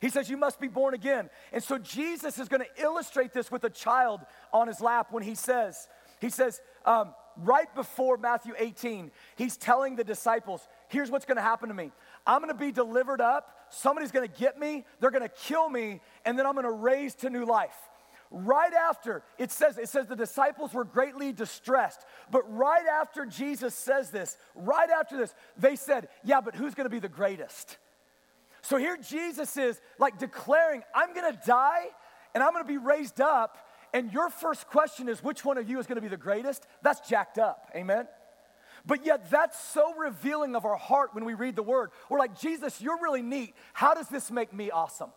He 0.00 0.08
says, 0.08 0.30
You 0.30 0.36
must 0.36 0.60
be 0.60 0.68
born 0.68 0.94
again. 0.94 1.30
And 1.52 1.62
so 1.62 1.78
Jesus 1.78 2.38
is 2.38 2.48
going 2.48 2.62
to 2.62 2.82
illustrate 2.82 3.32
this 3.32 3.50
with 3.50 3.64
a 3.64 3.70
child 3.70 4.20
on 4.52 4.68
his 4.68 4.80
lap 4.80 5.08
when 5.10 5.22
he 5.22 5.34
says, 5.34 5.88
He 6.20 6.30
says, 6.30 6.60
um, 6.84 7.14
right 7.36 7.72
before 7.74 8.16
Matthew 8.16 8.54
18, 8.58 9.10
he's 9.36 9.56
telling 9.56 9.96
the 9.96 10.04
disciples, 10.04 10.66
Here's 10.88 11.10
what's 11.10 11.24
going 11.24 11.36
to 11.36 11.42
happen 11.42 11.68
to 11.68 11.74
me. 11.74 11.92
I'm 12.26 12.40
going 12.40 12.52
to 12.52 12.58
be 12.58 12.72
delivered 12.72 13.20
up. 13.20 13.54
Somebody's 13.70 14.10
going 14.10 14.28
to 14.28 14.38
get 14.38 14.58
me. 14.58 14.84
They're 15.00 15.10
going 15.10 15.22
to 15.22 15.28
kill 15.28 15.68
me. 15.68 16.00
And 16.24 16.38
then 16.38 16.46
I'm 16.46 16.54
going 16.54 16.64
to 16.64 16.70
raise 16.70 17.14
to 17.16 17.30
new 17.30 17.44
life. 17.44 17.76
Right 18.30 18.74
after, 18.74 19.22
it 19.38 19.50
says, 19.50 19.78
it 19.78 19.88
says 19.88 20.06
the 20.06 20.16
disciples 20.16 20.74
were 20.74 20.84
greatly 20.84 21.32
distressed. 21.32 22.04
But 22.30 22.42
right 22.54 22.86
after 22.86 23.24
Jesus 23.24 23.74
says 23.74 24.10
this, 24.10 24.36
right 24.54 24.90
after 24.90 25.16
this, 25.16 25.34
they 25.56 25.76
said, 25.76 26.08
Yeah, 26.24 26.40
but 26.40 26.54
who's 26.54 26.74
going 26.74 26.86
to 26.86 26.90
be 26.90 27.00
the 27.00 27.08
greatest? 27.08 27.78
So 28.68 28.76
here 28.76 28.98
Jesus 28.98 29.56
is 29.56 29.80
like 29.98 30.18
declaring, 30.18 30.82
I'm 30.94 31.14
gonna 31.14 31.40
die 31.46 31.86
and 32.34 32.44
I'm 32.44 32.52
gonna 32.52 32.66
be 32.66 32.76
raised 32.76 33.18
up. 33.18 33.56
And 33.94 34.12
your 34.12 34.28
first 34.28 34.66
question 34.66 35.08
is, 35.08 35.24
which 35.24 35.42
one 35.42 35.56
of 35.56 35.70
you 35.70 35.78
is 35.78 35.86
gonna 35.86 36.02
be 36.02 36.08
the 36.08 36.18
greatest? 36.18 36.66
That's 36.82 37.08
jacked 37.08 37.38
up, 37.38 37.70
amen? 37.74 38.06
But 38.84 39.06
yet, 39.06 39.30
that's 39.30 39.58
so 39.58 39.94
revealing 39.94 40.54
of 40.54 40.66
our 40.66 40.76
heart 40.76 41.14
when 41.14 41.24
we 41.24 41.32
read 41.32 41.56
the 41.56 41.62
word. 41.62 41.92
We're 42.10 42.18
like, 42.18 42.38
Jesus, 42.38 42.78
you're 42.78 43.00
really 43.00 43.22
neat. 43.22 43.54
How 43.72 43.94
does 43.94 44.08
this 44.08 44.30
make 44.30 44.52
me 44.52 44.70
awesome? 44.70 45.12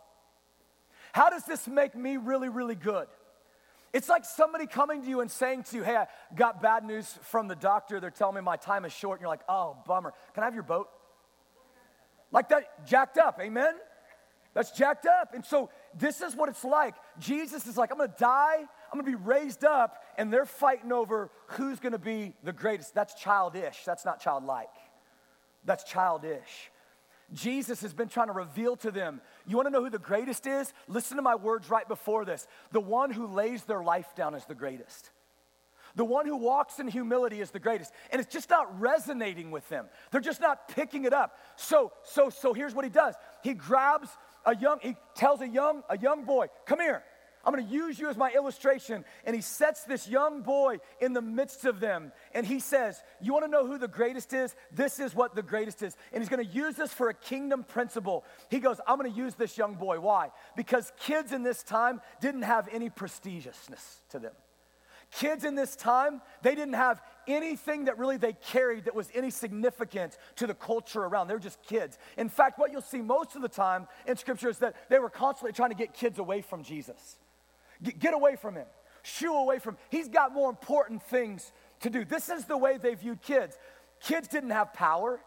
How 1.11 1.29
does 1.29 1.43
this 1.43 1.67
make 1.67 1.93
me 1.93 2.15
really, 2.15 2.47
really 2.47 2.75
good? 2.75 3.07
It's 3.91 4.07
like 4.07 4.23
somebody 4.23 4.65
coming 4.65 5.01
to 5.01 5.09
you 5.09 5.19
and 5.19 5.29
saying 5.29 5.63
to 5.63 5.75
you, 5.75 5.83
Hey, 5.83 5.97
I 5.97 6.07
got 6.35 6.61
bad 6.61 6.85
news 6.85 7.19
from 7.23 7.49
the 7.49 7.57
doctor. 7.57 7.99
They're 7.99 8.11
telling 8.11 8.35
me 8.35 8.41
my 8.41 8.55
time 8.55 8.85
is 8.85 8.93
short. 8.93 9.19
And 9.19 9.23
you're 9.23 9.29
like, 9.29 9.43
Oh, 9.49 9.75
bummer. 9.85 10.13
Can 10.33 10.43
I 10.43 10.45
have 10.45 10.53
your 10.53 10.63
boat? 10.63 10.87
Like 12.31 12.49
that, 12.49 12.85
jacked 12.85 13.17
up, 13.17 13.39
amen? 13.41 13.73
That's 14.53 14.71
jacked 14.71 15.05
up. 15.05 15.33
And 15.33 15.45
so 15.45 15.69
this 15.97 16.21
is 16.21 16.35
what 16.35 16.49
it's 16.49 16.63
like. 16.63 16.95
Jesus 17.19 17.67
is 17.67 17.77
like, 17.77 17.91
I'm 17.91 17.97
gonna 17.97 18.13
die, 18.17 18.57
I'm 18.57 18.99
gonna 18.99 19.03
be 19.03 19.15
raised 19.15 19.63
up, 19.63 20.03
and 20.17 20.31
they're 20.31 20.45
fighting 20.45 20.91
over 20.91 21.29
who's 21.47 21.79
gonna 21.79 21.99
be 21.99 22.33
the 22.43 22.53
greatest. 22.53 22.93
That's 22.93 23.13
childish, 23.13 23.83
that's 23.85 24.05
not 24.05 24.19
childlike. 24.19 24.69
That's 25.63 25.83
childish. 25.83 26.71
Jesus 27.33 27.81
has 27.81 27.93
been 27.93 28.09
trying 28.09 28.27
to 28.27 28.33
reveal 28.33 28.75
to 28.77 28.91
them. 28.91 29.21
You 29.47 29.55
wanna 29.55 29.69
know 29.69 29.83
who 29.83 29.89
the 29.89 29.99
greatest 29.99 30.45
is? 30.47 30.73
Listen 30.87 31.15
to 31.17 31.23
my 31.23 31.35
words 31.35 31.69
right 31.69 31.87
before 31.87 32.25
this. 32.25 32.45
The 32.71 32.81
one 32.81 33.11
who 33.11 33.27
lays 33.27 33.63
their 33.63 33.83
life 33.83 34.15
down 34.15 34.35
is 34.35 34.43
the 34.45 34.55
greatest. 34.55 35.11
The 35.95 36.05
one 36.05 36.25
who 36.25 36.37
walks 36.37 36.79
in 36.79 36.87
humility 36.87 37.41
is 37.41 37.51
the 37.51 37.59
greatest. 37.59 37.91
And 38.11 38.21
it's 38.21 38.31
just 38.31 38.49
not 38.49 38.79
resonating 38.79 39.51
with 39.51 39.67
them. 39.69 39.87
They're 40.11 40.21
just 40.21 40.41
not 40.41 40.67
picking 40.69 41.05
it 41.05 41.13
up. 41.13 41.37
So, 41.55 41.91
so, 42.03 42.29
so 42.29 42.53
here's 42.53 42.73
what 42.73 42.85
he 42.85 42.91
does. 42.91 43.15
He 43.43 43.53
grabs 43.53 44.09
a 44.45 44.55
young, 44.55 44.79
he 44.81 44.95
tells 45.15 45.41
a 45.41 45.47
young, 45.47 45.83
a 45.89 45.97
young 45.97 46.23
boy, 46.23 46.47
come 46.65 46.79
here. 46.79 47.03
I'm 47.43 47.55
to 47.55 47.61
use 47.63 47.97
you 47.99 48.07
as 48.09 48.17
my 48.17 48.31
illustration. 48.31 49.03
And 49.25 49.35
he 49.35 49.41
sets 49.41 49.83
this 49.83 50.07
young 50.07 50.41
boy 50.41 50.77
in 50.99 51.13
the 51.13 51.21
midst 51.21 51.65
of 51.65 51.79
them. 51.79 52.11
And 52.33 52.45
he 52.45 52.59
says, 52.59 53.01
You 53.19 53.33
want 53.33 53.45
to 53.45 53.51
know 53.51 53.65
who 53.65 53.77
the 53.77 53.87
greatest 53.87 54.33
is? 54.33 54.55
This 54.71 54.99
is 54.99 55.15
what 55.15 55.35
the 55.35 55.41
greatest 55.41 55.81
is. 55.81 55.95
And 56.13 56.21
he's 56.21 56.29
to 56.29 56.45
use 56.45 56.75
this 56.75 56.93
for 56.93 57.09
a 57.09 57.13
kingdom 57.13 57.63
principle. 57.63 58.25
He 58.49 58.59
goes, 58.59 58.79
I'm 58.87 59.01
to 59.01 59.09
use 59.09 59.35
this 59.35 59.57
young 59.57 59.75
boy. 59.75 59.99
Why? 59.99 60.29
Because 60.55 60.91
kids 60.99 61.33
in 61.33 61.43
this 61.43 61.63
time 61.63 62.01
didn't 62.19 62.43
have 62.43 62.69
any 62.71 62.89
prestigiousness 62.89 64.01
to 64.09 64.19
them. 64.19 64.33
Kids 65.11 65.43
in 65.43 65.55
this 65.55 65.75
time, 65.75 66.21
they 66.41 66.55
didn't 66.55 66.75
have 66.75 67.01
anything 67.27 67.85
that 67.85 67.97
really 67.97 68.15
they 68.15 68.33
carried 68.33 68.85
that 68.85 68.95
was 68.95 69.09
any 69.13 69.29
significant 69.29 70.17
to 70.37 70.47
the 70.47 70.53
culture 70.53 71.03
around. 71.03 71.27
They 71.27 71.33
were 71.33 71.39
just 71.39 71.61
kids. 71.63 71.97
In 72.17 72.29
fact, 72.29 72.57
what 72.57 72.71
you'll 72.71 72.81
see 72.81 73.01
most 73.01 73.35
of 73.35 73.41
the 73.41 73.49
time 73.49 73.87
in 74.07 74.15
Scripture 74.15 74.49
is 74.49 74.59
that 74.59 74.75
they 74.89 74.99
were 74.99 75.09
constantly 75.09 75.51
trying 75.51 75.69
to 75.69 75.75
get 75.75 75.93
kids 75.93 76.17
away 76.17 76.41
from 76.41 76.63
Jesus. 76.63 77.17
Get, 77.83 78.13
away 78.13 78.35
from 78.35 78.55
him, 78.55 78.67
shoo 79.01 79.33
away 79.33 79.59
from 79.59 79.73
him. 79.73 79.79
He's 79.89 80.07
got 80.07 80.33
more 80.33 80.49
important 80.49 81.03
things 81.03 81.51
to 81.81 81.89
do. 81.89 82.05
This 82.05 82.29
is 82.29 82.45
the 82.45 82.57
way 82.57 82.77
they 82.77 82.93
viewed 82.93 83.21
kids. 83.21 83.57
Kids 83.99 84.27
didn't 84.27 84.51
have 84.51 84.71
power, 84.71 85.19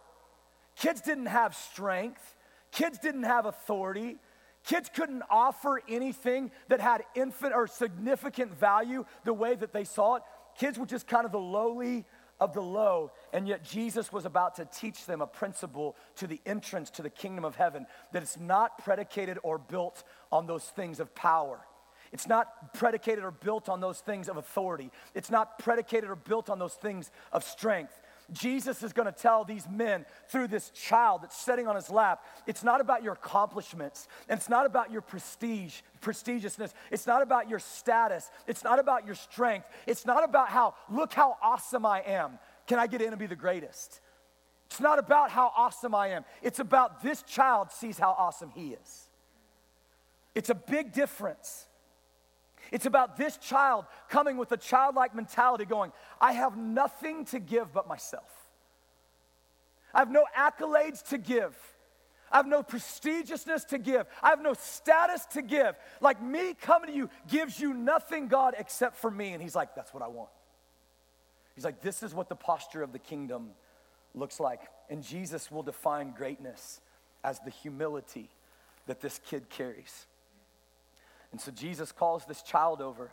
kids 0.77 1.01
didn't 1.01 1.27
have 1.27 1.55
strength, 1.55 2.37
kids 2.71 2.99
didn't 2.99 3.25
have 3.25 3.45
authority. 3.45 4.17
Kids 4.65 4.91
couldn't 4.95 5.23
offer 5.31 5.81
anything 5.89 6.51
that 6.69 6.81
had 6.81 7.05
infinite 7.15 7.55
or 7.55 7.67
significant 7.67 8.59
value 8.59 9.05
the 9.25 9.33
way 9.33 9.55
that 9.55 9.73
they 9.73 9.85
saw 9.85 10.17
it. 10.17 10.23
Kids 10.59 10.79
were 10.79 10.87
just 10.87 11.07
kind 11.07 11.27
of 11.27 11.33
the 11.33 11.39
lowly 11.39 12.05
of 12.41 12.53
the 12.55 12.63
low, 12.63 13.13
and 13.33 13.47
yet 13.47 13.63
Jesus 13.63 14.13
was 14.13 14.25
about 14.25 14.57
to 14.57 14.65
teach 14.65 15.07
them 15.07 15.21
a 15.21 15.27
principle 15.27 15.97
to 16.17 16.27
the 16.27 16.41
entrance 16.47 16.91
to 16.91 17.03
the 17.03 17.11
kingdom 17.11 17.45
of 17.45 17.57
heaven 17.57 17.87
that 18.13 18.23
it's 18.23 18.39
not 18.39 18.79
predicated 18.79 19.39
or 19.43 19.59
built 19.59 20.03
on 20.33 20.47
those 20.47 20.65
things 20.65 20.99
of 20.99 21.15
power. 21.15 21.61
It's 22.13 22.27
not 22.27 22.75
predicated 22.75 23.25
or 23.25 23.33
built 23.33 23.69
on 23.69 23.81
those 23.81 24.01
things 24.01 24.29
of 24.29 24.37
authority. 24.37 24.91
It's 25.15 25.31
not 25.31 25.59
predicated 25.59 26.09
or 26.09 26.17
built 26.17 26.49
on 26.49 26.59
those 26.59 26.75
things 26.75 27.11
of 27.33 27.45
strength. 27.45 28.01
Jesus 28.33 28.83
is 28.83 28.93
going 28.93 29.07
to 29.07 29.13
tell 29.13 29.45
these 29.45 29.69
men 29.69 30.07
through 30.29 30.49
this 30.49 30.71
child 30.71 31.23
that's 31.23 31.37
sitting 31.37 31.67
on 31.67 31.77
his 31.77 31.91
lap, 31.91 32.25
it's 32.47 32.65
not 32.65 32.81
about 32.81 33.03
your 33.03 33.13
accomplishments, 33.13 34.09
and 34.29 34.39
it's 34.39 34.49
not 34.49 34.67
about 34.67 34.91
your 34.91 35.03
prestige, 35.03 35.81
prestigiousness. 36.01 36.73
It's 36.91 37.07
not 37.07 37.23
about 37.23 37.49
your 37.49 37.59
status. 37.59 38.31
It's 38.47 38.65
not 38.65 38.79
about 38.79 39.07
your 39.07 39.15
strength. 39.15 39.67
It's 39.87 40.07
not 40.07 40.25
about 40.25 40.49
how, 40.49 40.75
look 40.91 41.13
how 41.13 41.37
awesome 41.43 41.85
I 41.85 42.01
am. 42.01 42.39
Can 42.67 42.79
I 42.79 42.87
get 42.87 43.03
in 43.03 43.09
and 43.09 43.19
be 43.19 43.27
the 43.27 43.37
greatest? 43.37 44.01
It's 44.67 44.81
not 44.81 44.99
about 44.99 45.31
how 45.31 45.53
awesome 45.57 45.95
I 45.95 46.09
am. 46.09 46.25
It's 46.43 46.59
about 46.59 47.03
this 47.03 47.23
child 47.23 47.71
sees 47.71 47.99
how 47.99 48.15
awesome 48.19 48.51
he 48.51 48.71
is. 48.71 49.09
It's 50.35 50.51
a 50.51 50.55
big 50.55 50.93
difference. 50.93 51.67
It's 52.75 52.87
about 52.87 53.17
this 53.17 53.37
child 53.37 53.85
coming 54.09 54.37
with 54.37 54.51
a 54.51 54.57
childlike 54.57 55.15
mentality, 55.15 55.65
going, 55.65 55.93
I 56.21 56.33
have 56.33 56.57
nothing 56.57 57.25
to 57.27 57.39
give 57.39 57.73
but 57.73 57.87
myself. 57.87 58.29
I 59.95 60.01
have 60.01 60.11
no 60.11 60.25
accolades 60.37 61.01
to 61.11 61.19
give. 61.19 61.57
I 62.33 62.39
have 62.39 62.49
no 62.49 62.65
prestigiousness 62.65 63.65
to 63.69 63.79
give. 63.79 64.07
I 64.21 64.31
have 64.31 64.43
no 64.43 64.55
status 64.55 65.25
to 65.27 65.43
give. 65.43 65.77
Like 66.01 66.21
me 66.21 66.55
coming 66.55 66.91
to 66.91 66.97
you 66.97 67.11
gives 67.29 67.61
you 67.61 67.75
nothing, 67.75 68.27
God, 68.27 68.57
except 68.59 68.97
for 68.97 69.09
me. 69.09 69.35
And 69.35 69.41
he's 69.41 69.55
like, 69.55 69.77
That's 69.77 69.95
what 69.95 70.03
I 70.03 70.09
want. 70.09 70.31
He's 71.55 71.65
like, 71.65 71.81
This 71.81 72.03
is 72.03 72.13
what 72.13 72.29
the 72.29 72.35
posture 72.35 72.83
of 72.83 72.93
the 72.93 72.99
kingdom 72.99 73.51
looks 74.17 74.41
like. 74.41 74.63
And 74.91 75.01
Jesus 75.01 75.49
will 75.49 75.63
define 75.63 76.11
greatness 76.11 76.81
as 77.23 77.39
the 77.39 77.51
humility 77.51 78.31
that 78.87 79.01
this 79.01 79.21
kid 79.25 79.49
carries. 79.49 80.07
And 81.35 81.41
so 81.41 81.51
Jesus 81.51 81.91
calls 81.91 82.25
this 82.27 82.43
child 82.43 82.81
over. 82.81 83.11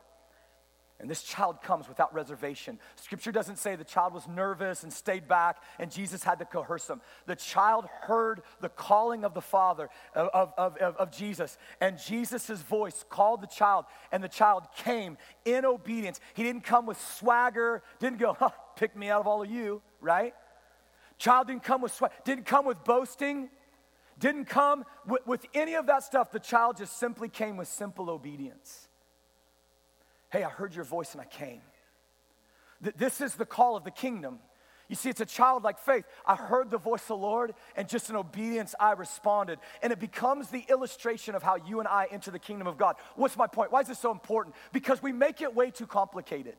And 0.99 1.09
this 1.09 1.23
child 1.23 1.63
comes 1.63 1.89
without 1.89 2.13
reservation. 2.13 2.77
Scripture 2.95 3.31
doesn't 3.31 3.57
say 3.57 3.75
the 3.75 3.83
child 3.83 4.13
was 4.13 4.27
nervous 4.27 4.83
and 4.83 4.93
stayed 4.93 5.27
back 5.27 5.57
and 5.79 5.89
Jesus 5.89 6.23
had 6.23 6.37
to 6.37 6.45
coerce 6.45 6.87
him. 6.87 7.01
The 7.25 7.35
child 7.35 7.87
heard 8.01 8.43
the 8.59 8.69
calling 8.69 9.25
of 9.25 9.33
the 9.33 9.41
Father, 9.41 9.89
of, 10.13 10.53
of, 10.55 10.77
of, 10.77 10.95
of 10.97 11.11
Jesus, 11.11 11.57
and 11.81 11.97
Jesus' 11.97 12.61
voice 12.61 13.03
called 13.09 13.41
the 13.41 13.47
child, 13.47 13.85
and 14.11 14.23
the 14.23 14.29
child 14.29 14.67
came 14.77 15.17
in 15.43 15.65
obedience. 15.65 16.19
He 16.35 16.43
didn't 16.43 16.63
come 16.63 16.85
with 16.85 17.01
swagger, 17.17 17.81
didn't 17.97 18.19
go, 18.19 18.37
huh, 18.37 18.51
pick 18.75 18.95
me 18.95 19.09
out 19.09 19.21
of 19.21 19.25
all 19.25 19.41
of 19.41 19.49
you, 19.49 19.81
right? 19.99 20.35
Child 21.17 21.47
didn't 21.47 21.63
come 21.63 21.81
with 21.81 21.91
swagger, 21.91 22.13
didn't 22.23 22.45
come 22.45 22.67
with 22.67 22.83
boasting 22.83 23.49
didn't 24.21 24.45
come 24.45 24.85
with, 25.05 25.27
with 25.27 25.45
any 25.53 25.73
of 25.73 25.87
that 25.87 26.03
stuff. 26.03 26.31
The 26.31 26.39
child 26.39 26.77
just 26.77 26.97
simply 26.97 27.27
came 27.27 27.57
with 27.57 27.67
simple 27.67 28.09
obedience. 28.09 28.87
Hey, 30.29 30.43
I 30.43 30.49
heard 30.49 30.73
your 30.73 30.85
voice 30.85 31.11
and 31.11 31.21
I 31.21 31.25
came. 31.25 31.61
Th- 32.81 32.95
this 32.95 33.19
is 33.19 33.35
the 33.35 33.45
call 33.45 33.75
of 33.75 33.83
the 33.83 33.91
kingdom. 33.91 34.39
You 34.87 34.95
see, 34.95 35.09
it's 35.09 35.21
a 35.21 35.25
childlike 35.25 35.79
faith. 35.79 36.05
I 36.25 36.35
heard 36.35 36.69
the 36.69 36.77
voice 36.77 37.01
of 37.03 37.07
the 37.07 37.15
Lord, 37.15 37.53
and 37.77 37.87
just 37.87 38.09
in 38.09 38.15
obedience, 38.17 38.75
I 38.77 38.91
responded. 38.91 39.59
And 39.81 39.93
it 39.93 39.99
becomes 39.99 40.49
the 40.49 40.65
illustration 40.69 41.33
of 41.33 41.43
how 41.43 41.55
you 41.55 41.79
and 41.79 41.87
I 41.87 42.07
enter 42.11 42.29
the 42.29 42.39
kingdom 42.39 42.67
of 42.67 42.77
God. 42.77 42.97
What's 43.15 43.37
my 43.37 43.47
point? 43.47 43.71
Why 43.71 43.81
is 43.81 43.87
this 43.87 43.99
so 43.99 44.11
important? 44.11 44.55
Because 44.73 45.01
we 45.01 45.13
make 45.13 45.41
it 45.41 45.55
way 45.55 45.71
too 45.71 45.87
complicated. 45.87 46.55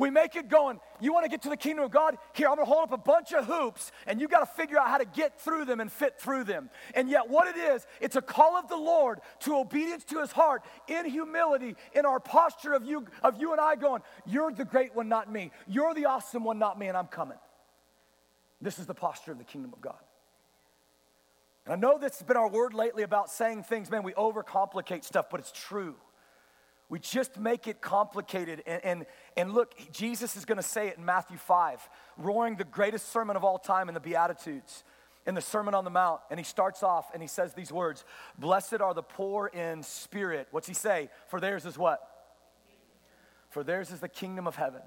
We 0.00 0.08
make 0.08 0.34
it 0.34 0.48
going, 0.48 0.80
you 0.98 1.12
want 1.12 1.26
to 1.26 1.28
get 1.28 1.42
to 1.42 1.50
the 1.50 1.58
kingdom 1.58 1.84
of 1.84 1.90
God? 1.90 2.16
Here, 2.32 2.48
I'm 2.48 2.54
going 2.54 2.66
to 2.66 2.72
hold 2.72 2.84
up 2.84 2.92
a 2.92 2.96
bunch 2.96 3.34
of 3.34 3.44
hoops, 3.44 3.92
and 4.06 4.18
you 4.18 4.28
got 4.28 4.40
to 4.40 4.46
figure 4.46 4.78
out 4.78 4.88
how 4.88 4.96
to 4.96 5.04
get 5.04 5.38
through 5.38 5.66
them 5.66 5.78
and 5.78 5.92
fit 5.92 6.18
through 6.18 6.44
them. 6.44 6.70
And 6.94 7.10
yet, 7.10 7.28
what 7.28 7.54
it 7.54 7.58
is, 7.58 7.86
it's 8.00 8.16
a 8.16 8.22
call 8.22 8.56
of 8.56 8.66
the 8.70 8.78
Lord 8.78 9.18
to 9.40 9.58
obedience 9.58 10.04
to 10.04 10.20
his 10.20 10.32
heart 10.32 10.62
in 10.88 11.04
humility, 11.04 11.76
in 11.94 12.06
our 12.06 12.18
posture 12.18 12.72
of 12.72 12.82
you, 12.82 13.04
of 13.22 13.38
you 13.38 13.52
and 13.52 13.60
I 13.60 13.76
going, 13.76 14.00
You're 14.24 14.50
the 14.52 14.64
great 14.64 14.96
one, 14.96 15.10
not 15.10 15.30
me. 15.30 15.50
You're 15.68 15.92
the 15.92 16.06
awesome 16.06 16.44
one, 16.44 16.58
not 16.58 16.78
me, 16.78 16.88
and 16.88 16.96
I'm 16.96 17.08
coming. 17.08 17.38
This 18.58 18.78
is 18.78 18.86
the 18.86 18.94
posture 18.94 19.32
of 19.32 19.38
the 19.38 19.44
kingdom 19.44 19.74
of 19.74 19.82
God. 19.82 20.00
And 21.66 21.74
I 21.74 21.76
know 21.76 21.98
this 21.98 22.18
has 22.20 22.26
been 22.26 22.38
our 22.38 22.48
word 22.48 22.72
lately 22.72 23.02
about 23.02 23.30
saying 23.30 23.64
things, 23.64 23.90
man, 23.90 24.02
we 24.02 24.12
overcomplicate 24.14 25.04
stuff, 25.04 25.26
but 25.30 25.40
it's 25.40 25.52
true. 25.52 25.94
We 26.90 26.98
just 26.98 27.38
make 27.38 27.68
it 27.68 27.80
complicated. 27.80 28.64
And, 28.66 28.84
and, 28.84 29.06
and 29.36 29.54
look, 29.54 29.74
Jesus 29.92 30.36
is 30.36 30.44
going 30.44 30.56
to 30.56 30.62
say 30.62 30.88
it 30.88 30.98
in 30.98 31.04
Matthew 31.04 31.38
5, 31.38 31.88
roaring 32.18 32.56
the 32.56 32.64
greatest 32.64 33.12
sermon 33.12 33.36
of 33.36 33.44
all 33.44 33.58
time 33.58 33.88
in 33.88 33.94
the 33.94 34.00
Beatitudes, 34.00 34.82
in 35.24 35.36
the 35.36 35.40
Sermon 35.40 35.72
on 35.72 35.84
the 35.84 35.90
Mount. 35.90 36.20
And 36.30 36.40
he 36.40 36.44
starts 36.44 36.82
off 36.82 37.14
and 37.14 37.22
he 37.22 37.28
says 37.28 37.54
these 37.54 37.72
words 37.72 38.04
Blessed 38.38 38.80
are 38.80 38.92
the 38.92 39.04
poor 39.04 39.46
in 39.46 39.84
spirit. 39.84 40.48
What's 40.50 40.66
he 40.66 40.74
say? 40.74 41.10
For 41.28 41.40
theirs 41.40 41.64
is 41.64 41.78
what? 41.78 42.00
For 43.50 43.62
theirs 43.62 43.92
is 43.92 44.00
the 44.00 44.08
kingdom 44.08 44.48
of 44.48 44.56
heaven. 44.56 44.82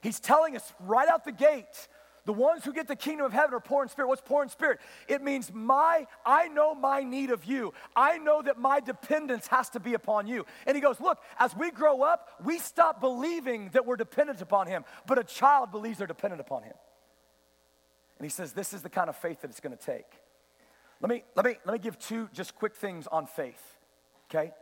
He's 0.00 0.20
telling 0.20 0.56
us 0.56 0.72
right 0.80 1.08
out 1.08 1.24
the 1.24 1.32
gate 1.32 1.88
the 2.26 2.32
ones 2.32 2.64
who 2.64 2.72
get 2.72 2.88
the 2.88 2.96
kingdom 2.96 3.24
of 3.24 3.32
heaven 3.32 3.54
are 3.54 3.60
poor 3.60 3.84
in 3.84 3.88
spirit. 3.88 4.08
What's 4.08 4.20
poor 4.20 4.42
in 4.42 4.48
spirit? 4.48 4.80
It 5.06 5.22
means 5.22 5.52
my, 5.54 6.08
I 6.26 6.48
know 6.48 6.74
my 6.74 7.02
need 7.02 7.30
of 7.30 7.44
you. 7.44 7.72
I 7.94 8.18
know 8.18 8.42
that 8.42 8.58
my 8.58 8.80
dependence 8.80 9.46
has 9.46 9.70
to 9.70 9.80
be 9.80 9.94
upon 9.94 10.26
you. 10.26 10.44
And 10.66 10.74
he 10.74 10.80
goes, 10.80 11.00
Look, 11.00 11.18
as 11.38 11.56
we 11.56 11.70
grow 11.70 12.02
up, 12.02 12.28
we 12.44 12.58
stop 12.58 13.00
believing 13.00 13.70
that 13.70 13.86
we're 13.86 13.96
dependent 13.96 14.42
upon 14.42 14.66
him, 14.66 14.84
but 15.06 15.18
a 15.18 15.24
child 15.24 15.70
believes 15.70 15.98
they're 15.98 16.06
dependent 16.08 16.40
upon 16.40 16.64
him. 16.64 16.74
And 18.18 18.26
he 18.26 18.30
says, 18.30 18.52
This 18.52 18.74
is 18.74 18.82
the 18.82 18.90
kind 18.90 19.08
of 19.08 19.16
faith 19.16 19.42
that 19.42 19.50
it's 19.50 19.60
going 19.60 19.76
to 19.76 19.82
take. 19.82 20.06
Let 21.00 21.10
me, 21.10 21.22
let, 21.36 21.46
me, 21.46 21.56
let 21.64 21.74
me 21.74 21.78
give 21.78 21.96
two 21.96 22.28
just 22.32 22.56
quick 22.56 22.74
things 22.74 23.06
on 23.06 23.26
faith, 23.26 23.62
okay? 24.28 24.52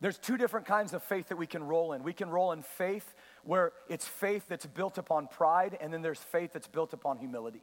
There's 0.00 0.18
two 0.18 0.36
different 0.36 0.66
kinds 0.66 0.92
of 0.92 1.02
faith 1.02 1.28
that 1.28 1.36
we 1.36 1.46
can 1.46 1.64
roll 1.64 1.94
in. 1.94 2.02
We 2.02 2.12
can 2.12 2.28
roll 2.28 2.52
in 2.52 2.62
faith 2.62 3.14
where 3.46 3.72
it's 3.88 4.06
faith 4.06 4.44
that's 4.48 4.66
built 4.66 4.98
upon 4.98 5.28
pride, 5.28 5.78
and 5.80 5.92
then 5.92 6.02
there's 6.02 6.18
faith 6.18 6.52
that's 6.52 6.68
built 6.68 6.92
upon 6.92 7.18
humility. 7.18 7.62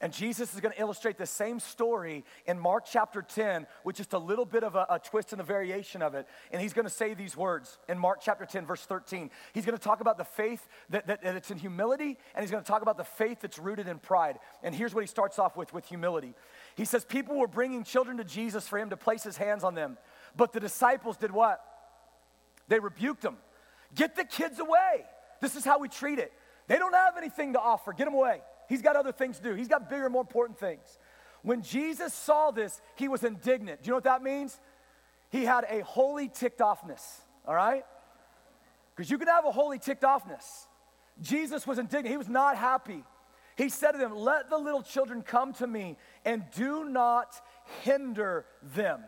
And 0.00 0.12
Jesus 0.12 0.54
is 0.54 0.60
going 0.60 0.72
to 0.72 0.80
illustrate 0.80 1.18
the 1.18 1.26
same 1.26 1.58
story 1.58 2.24
in 2.46 2.58
Mark 2.58 2.84
chapter 2.88 3.20
10 3.20 3.66
with 3.82 3.96
just 3.96 4.12
a 4.12 4.18
little 4.18 4.44
bit 4.44 4.62
of 4.62 4.76
a, 4.76 4.86
a 4.88 5.00
twist 5.00 5.32
and 5.32 5.40
a 5.40 5.44
variation 5.44 6.02
of 6.02 6.14
it. 6.14 6.28
And 6.52 6.62
he's 6.62 6.72
going 6.72 6.84
to 6.84 6.92
say 6.92 7.14
these 7.14 7.36
words 7.36 7.78
in 7.88 7.98
Mark 7.98 8.20
chapter 8.22 8.46
10, 8.46 8.64
verse 8.64 8.82
13. 8.82 9.28
He's 9.52 9.66
going 9.66 9.76
to 9.76 9.82
talk 9.82 10.00
about 10.00 10.16
the 10.16 10.24
faith 10.24 10.68
that, 10.90 11.08
that, 11.08 11.24
that 11.24 11.34
it's 11.34 11.50
in 11.50 11.58
humility, 11.58 12.16
and 12.34 12.44
he's 12.44 12.50
going 12.50 12.62
to 12.62 12.68
talk 12.68 12.82
about 12.82 12.96
the 12.96 13.04
faith 13.04 13.40
that's 13.40 13.58
rooted 13.58 13.88
in 13.88 13.98
pride. 13.98 14.38
And 14.62 14.72
here's 14.72 14.94
what 14.94 15.02
he 15.02 15.08
starts 15.08 15.36
off 15.36 15.56
with 15.56 15.72
with 15.72 15.86
humility. 15.86 16.34
He 16.76 16.84
says, 16.84 17.04
People 17.04 17.36
were 17.36 17.48
bringing 17.48 17.82
children 17.82 18.18
to 18.18 18.24
Jesus 18.24 18.68
for 18.68 18.78
him 18.78 18.90
to 18.90 18.96
place 18.96 19.24
his 19.24 19.36
hands 19.36 19.64
on 19.64 19.74
them. 19.74 19.98
But 20.36 20.52
the 20.52 20.60
disciples 20.60 21.16
did 21.16 21.32
what? 21.32 21.60
They 22.68 22.78
rebuked 22.78 23.22
them. 23.22 23.38
Get 23.94 24.16
the 24.16 24.24
kids 24.24 24.58
away. 24.58 25.04
This 25.40 25.56
is 25.56 25.64
how 25.64 25.78
we 25.78 25.88
treat 25.88 26.18
it. 26.18 26.32
They 26.66 26.76
don't 26.76 26.94
have 26.94 27.16
anything 27.16 27.54
to 27.54 27.60
offer. 27.60 27.92
Get 27.92 28.04
them 28.04 28.14
away. 28.14 28.42
He's 28.68 28.82
got 28.82 28.96
other 28.96 29.12
things 29.12 29.38
to 29.38 29.42
do. 29.42 29.54
He's 29.54 29.68
got 29.68 29.88
bigger, 29.88 30.10
more 30.10 30.20
important 30.20 30.58
things. 30.58 30.98
When 31.42 31.62
Jesus 31.62 32.12
saw 32.12 32.50
this, 32.50 32.80
he 32.96 33.08
was 33.08 33.24
indignant. 33.24 33.82
Do 33.82 33.88
you 33.88 33.92
know 33.92 33.96
what 33.96 34.04
that 34.04 34.22
means? 34.22 34.60
He 35.30 35.44
had 35.44 35.64
a 35.68 35.82
holy 35.82 36.28
ticked 36.28 36.60
offness, 36.60 37.02
all 37.46 37.54
right? 37.54 37.84
Because 38.94 39.10
you 39.10 39.18
can 39.18 39.28
have 39.28 39.44
a 39.44 39.50
holy 39.50 39.78
ticked 39.78 40.02
offness. 40.02 40.66
Jesus 41.20 41.66
was 41.66 41.78
indignant. 41.78 42.10
He 42.10 42.16
was 42.16 42.28
not 42.28 42.56
happy. 42.56 43.04
He 43.56 43.68
said 43.68 43.92
to 43.92 43.98
them, 43.98 44.14
Let 44.14 44.50
the 44.50 44.58
little 44.58 44.82
children 44.82 45.22
come 45.22 45.52
to 45.54 45.66
me 45.66 45.96
and 46.24 46.44
do 46.54 46.84
not 46.84 47.34
hinder 47.82 48.44
them. 48.62 49.00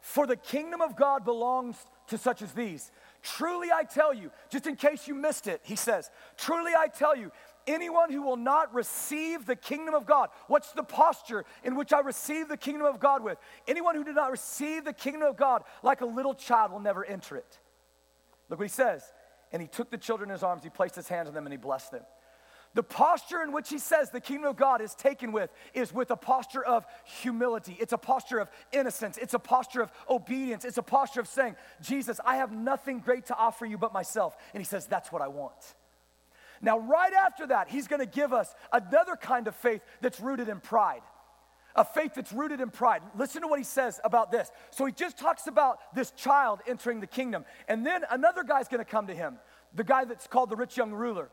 For 0.00 0.26
the 0.26 0.36
kingdom 0.36 0.80
of 0.80 0.96
God 0.96 1.24
belongs 1.24 1.76
to 2.08 2.18
such 2.18 2.42
as 2.42 2.52
these. 2.52 2.90
Truly 3.22 3.68
I 3.72 3.84
tell 3.84 4.14
you, 4.14 4.30
just 4.48 4.66
in 4.66 4.76
case 4.76 5.06
you 5.06 5.14
missed 5.14 5.46
it, 5.46 5.60
he 5.62 5.76
says, 5.76 6.10
Truly 6.36 6.72
I 6.76 6.88
tell 6.88 7.16
you, 7.16 7.30
anyone 7.66 8.10
who 8.10 8.22
will 8.22 8.36
not 8.36 8.74
receive 8.74 9.46
the 9.46 9.56
kingdom 9.56 9.94
of 9.94 10.06
God, 10.06 10.30
what's 10.46 10.72
the 10.72 10.82
posture 10.82 11.44
in 11.62 11.76
which 11.76 11.92
I 11.92 12.00
receive 12.00 12.48
the 12.48 12.56
kingdom 12.56 12.86
of 12.86 12.98
God 12.98 13.22
with? 13.22 13.38
Anyone 13.68 13.94
who 13.94 14.04
did 14.04 14.14
not 14.14 14.30
receive 14.30 14.84
the 14.84 14.92
kingdom 14.92 15.22
of 15.22 15.36
God 15.36 15.64
like 15.82 16.00
a 16.00 16.06
little 16.06 16.34
child 16.34 16.72
will 16.72 16.80
never 16.80 17.04
enter 17.04 17.36
it. 17.36 17.58
Look 18.48 18.58
what 18.58 18.68
he 18.68 18.72
says. 18.72 19.02
And 19.52 19.60
he 19.60 19.68
took 19.68 19.90
the 19.90 19.98
children 19.98 20.30
in 20.30 20.34
his 20.34 20.42
arms, 20.42 20.62
he 20.62 20.70
placed 20.70 20.94
his 20.94 21.08
hands 21.08 21.28
on 21.28 21.34
them, 21.34 21.44
and 21.44 21.52
he 21.52 21.58
blessed 21.58 21.90
them. 21.92 22.02
The 22.74 22.82
posture 22.84 23.42
in 23.42 23.52
which 23.52 23.68
he 23.68 23.78
says 23.78 24.10
the 24.10 24.20
kingdom 24.20 24.50
of 24.50 24.56
God 24.56 24.80
is 24.80 24.94
taken 24.94 25.32
with 25.32 25.50
is 25.74 25.92
with 25.92 26.10
a 26.12 26.16
posture 26.16 26.64
of 26.64 26.86
humility. 27.04 27.76
It's 27.80 27.92
a 27.92 27.98
posture 27.98 28.38
of 28.38 28.48
innocence. 28.70 29.18
It's 29.18 29.34
a 29.34 29.40
posture 29.40 29.82
of 29.82 29.90
obedience. 30.08 30.64
It's 30.64 30.78
a 30.78 30.82
posture 30.82 31.20
of 31.20 31.26
saying, 31.26 31.56
Jesus, 31.82 32.20
I 32.24 32.36
have 32.36 32.52
nothing 32.52 33.00
great 33.00 33.26
to 33.26 33.36
offer 33.36 33.66
you 33.66 33.76
but 33.76 33.92
myself. 33.92 34.36
And 34.54 34.60
he 34.60 34.64
says, 34.64 34.86
That's 34.86 35.10
what 35.10 35.20
I 35.20 35.26
want. 35.28 35.74
Now, 36.62 36.78
right 36.78 37.12
after 37.12 37.48
that, 37.48 37.70
he's 37.70 37.88
gonna 37.88 38.06
give 38.06 38.32
us 38.32 38.54
another 38.72 39.16
kind 39.16 39.48
of 39.48 39.56
faith 39.56 39.80
that's 40.00 40.20
rooted 40.20 40.48
in 40.48 40.60
pride. 40.60 41.02
A 41.74 41.84
faith 41.84 42.12
that's 42.14 42.32
rooted 42.32 42.60
in 42.60 42.70
pride. 42.70 43.02
Listen 43.16 43.42
to 43.42 43.48
what 43.48 43.58
he 43.58 43.64
says 43.64 44.00
about 44.04 44.30
this. 44.30 44.50
So 44.70 44.84
he 44.84 44.92
just 44.92 45.18
talks 45.18 45.48
about 45.48 45.78
this 45.94 46.12
child 46.12 46.60
entering 46.68 47.00
the 47.00 47.06
kingdom. 47.06 47.44
And 47.66 47.84
then 47.84 48.04
another 48.10 48.44
guy's 48.44 48.68
gonna 48.68 48.84
come 48.84 49.08
to 49.08 49.14
him, 49.14 49.38
the 49.74 49.84
guy 49.84 50.04
that's 50.04 50.28
called 50.28 50.50
the 50.50 50.56
rich 50.56 50.76
young 50.76 50.92
ruler. 50.92 51.30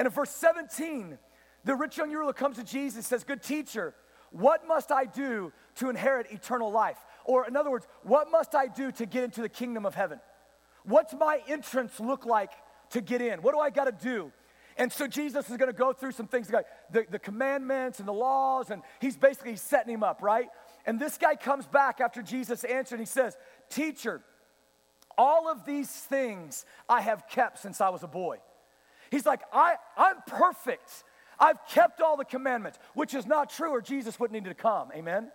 And 0.00 0.06
in 0.06 0.12
verse 0.14 0.30
17, 0.30 1.18
the 1.62 1.74
rich 1.74 1.98
young 1.98 2.10
ruler 2.10 2.32
comes 2.32 2.56
to 2.56 2.64
Jesus 2.64 2.96
and 2.96 3.04
says, 3.04 3.22
Good 3.22 3.42
teacher, 3.42 3.94
What 4.30 4.66
must 4.66 4.90
I 4.90 5.04
do 5.04 5.52
to 5.74 5.90
inherit 5.90 6.32
eternal 6.32 6.72
life? 6.72 6.96
Or, 7.26 7.46
in 7.46 7.54
other 7.54 7.70
words, 7.70 7.86
what 8.02 8.30
must 8.30 8.54
I 8.54 8.66
do 8.66 8.90
to 8.92 9.04
get 9.04 9.24
into 9.24 9.42
the 9.42 9.48
kingdom 9.50 9.84
of 9.84 9.94
heaven? 9.94 10.18
What's 10.84 11.12
my 11.12 11.42
entrance 11.46 12.00
look 12.00 12.24
like 12.24 12.50
to 12.92 13.02
get 13.02 13.20
in? 13.20 13.42
What 13.42 13.52
do 13.52 13.60
I 13.60 13.68
got 13.68 13.84
to 13.84 13.92
do? 13.92 14.32
And 14.78 14.90
so 14.90 15.06
Jesus 15.06 15.50
is 15.50 15.58
going 15.58 15.70
to 15.70 15.76
go 15.76 15.92
through 15.92 16.12
some 16.12 16.26
things, 16.26 16.50
like 16.50 16.64
the, 16.90 17.04
the 17.10 17.18
commandments 17.18 17.98
and 17.98 18.08
the 18.08 18.14
laws, 18.14 18.70
and 18.70 18.80
he's 19.02 19.18
basically 19.18 19.56
setting 19.56 19.92
him 19.92 20.02
up, 20.02 20.22
right? 20.22 20.48
And 20.86 20.98
this 20.98 21.18
guy 21.18 21.34
comes 21.34 21.66
back 21.66 22.00
after 22.00 22.22
Jesus 22.22 22.64
answered, 22.64 22.94
and 22.94 23.06
he 23.06 23.12
says, 23.12 23.36
Teacher, 23.68 24.22
all 25.18 25.46
of 25.46 25.66
these 25.66 25.90
things 25.90 26.64
I 26.88 27.02
have 27.02 27.28
kept 27.28 27.58
since 27.58 27.82
I 27.82 27.90
was 27.90 28.02
a 28.02 28.08
boy. 28.08 28.38
He's 29.10 29.26
like, 29.26 29.40
I, 29.52 29.76
I'm 29.96 30.16
perfect. 30.26 31.04
I've 31.38 31.58
kept 31.68 32.00
all 32.00 32.16
the 32.16 32.24
commandments, 32.24 32.78
which 32.94 33.14
is 33.14 33.26
not 33.26 33.50
true, 33.50 33.70
or 33.70 33.80
Jesus 33.80 34.20
wouldn't 34.20 34.42
need 34.42 34.48
to 34.48 34.54
come. 34.54 34.90
Amen? 34.94 35.30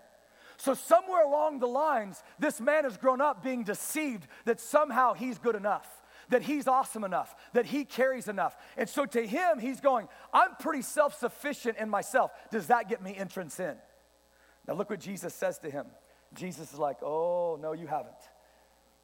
So, 0.57 0.73
somewhere 0.73 1.25
along 1.25 1.59
the 1.59 1.67
lines, 1.67 2.23
this 2.39 2.61
man 2.61 2.85
has 2.85 2.95
grown 2.95 3.19
up 3.19 3.43
being 3.43 3.63
deceived 3.63 4.27
that 4.45 4.59
somehow 4.59 5.13
he's 5.13 5.37
good 5.37 5.55
enough, 5.55 5.87
that 6.29 6.43
he's 6.43 6.67
awesome 6.67 7.03
enough, 7.03 7.35
that 7.53 7.65
he 7.65 7.83
carries 7.83 8.27
enough. 8.29 8.55
And 8.77 8.87
so, 8.87 9.05
to 9.05 9.27
him, 9.27 9.59
he's 9.59 9.81
going, 9.81 10.07
I'm 10.33 10.55
pretty 10.59 10.81
self 10.81 11.19
sufficient 11.19 11.77
in 11.77 11.89
myself. 11.89 12.31
Does 12.51 12.67
that 12.67 12.87
get 12.87 13.01
me 13.03 13.15
entrance 13.17 13.59
in? 13.59 13.75
Now, 14.67 14.75
look 14.75 14.89
what 14.89 15.01
Jesus 15.01 15.33
says 15.33 15.59
to 15.59 15.69
him. 15.69 15.87
Jesus 16.33 16.71
is 16.71 16.79
like, 16.79 16.97
Oh, 17.03 17.59
no, 17.61 17.73
you 17.73 17.87
haven't. 17.87 18.13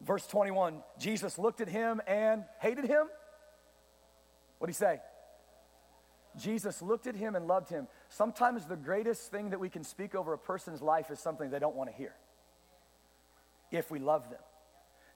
Verse 0.02 0.26
21 0.28 0.82
Jesus 1.00 1.38
looked 1.38 1.62
at 1.62 1.68
him 1.68 2.02
and 2.08 2.46
hated 2.60 2.86
him. 2.86 3.08
What 4.62 4.68
did 4.68 4.74
he 4.74 4.78
say? 4.78 5.00
Jesus 6.38 6.84
looked 6.84 7.08
at 7.08 7.16
him 7.16 7.34
and 7.34 7.48
loved 7.48 7.68
him. 7.68 7.88
Sometimes 8.10 8.68
the 8.68 8.76
greatest 8.76 9.32
thing 9.32 9.50
that 9.50 9.60
we 9.60 9.70
can 9.70 9.84
speak 9.84 10.14
over 10.14 10.34
a 10.34 10.38
person's 10.38 10.84
life 10.84 11.10
is 11.10 11.20
something 11.20 11.50
they 11.50 11.58
don't 11.58 11.76
want 11.76 11.90
to 11.90 11.96
hear 11.96 12.14
if 13.72 13.90
we 13.90 13.98
love 13.98 14.30
them. 14.30 14.40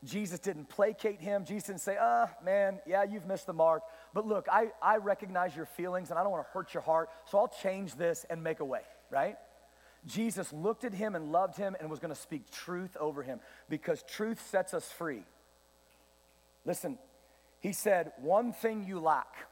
Jesus 0.03 0.39
didn't 0.39 0.67
placate 0.67 1.21
him. 1.21 1.45
Jesus 1.45 1.67
didn't 1.67 1.81
say, 1.81 1.95
ah, 2.01 2.27
oh, 2.27 2.43
man, 2.43 2.79
yeah, 2.87 3.03
you've 3.03 3.27
missed 3.27 3.45
the 3.45 3.53
mark. 3.53 3.83
But 4.15 4.25
look, 4.25 4.47
I, 4.51 4.69
I 4.81 4.97
recognize 4.97 5.55
your 5.55 5.67
feelings 5.67 6.09
and 6.09 6.17
I 6.17 6.23
don't 6.23 6.31
want 6.31 6.43
to 6.43 6.51
hurt 6.51 6.73
your 6.73 6.81
heart, 6.81 7.09
so 7.29 7.37
I'll 7.37 7.53
change 7.61 7.93
this 7.93 8.25
and 8.31 8.43
make 8.43 8.61
a 8.61 8.65
way, 8.65 8.81
right? 9.11 9.35
Jesus 10.07 10.51
looked 10.51 10.85
at 10.85 10.93
him 10.95 11.13
and 11.13 11.31
loved 11.31 11.55
him 11.55 11.75
and 11.79 11.87
was 11.87 11.99
going 11.99 12.13
to 12.13 12.19
speak 12.19 12.49
truth 12.49 12.97
over 12.99 13.21
him 13.21 13.41
because 13.69 14.01
truth 14.09 14.43
sets 14.49 14.73
us 14.73 14.91
free. 14.91 15.23
Listen, 16.65 16.97
he 17.65 17.73
said, 17.73 18.11
One 18.21 18.53
thing 18.53 18.83
you 18.83 18.99
lack. 18.99 19.47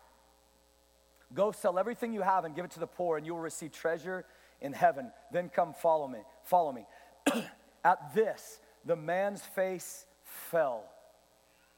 Go 1.33 1.51
sell 1.51 1.79
everything 1.79 2.13
you 2.13 2.21
have 2.21 2.45
and 2.45 2.55
give 2.55 2.63
it 2.63 2.69
to 2.71 2.79
the 2.79 2.85
poor, 2.85 3.17
and 3.17 3.25
you 3.25 3.33
will 3.33 3.41
receive 3.41 3.71
treasure 3.71 4.23
in 4.61 4.71
heaven. 4.71 5.11
Then 5.31 5.49
come 5.49 5.73
follow 5.73 6.07
me. 6.07 6.19
Follow 6.43 6.71
me. 6.71 6.85
At 7.83 8.13
this, 8.13 8.59
the 8.85 8.95
man's 8.95 9.41
face 9.41 10.05
fell. 10.51 10.83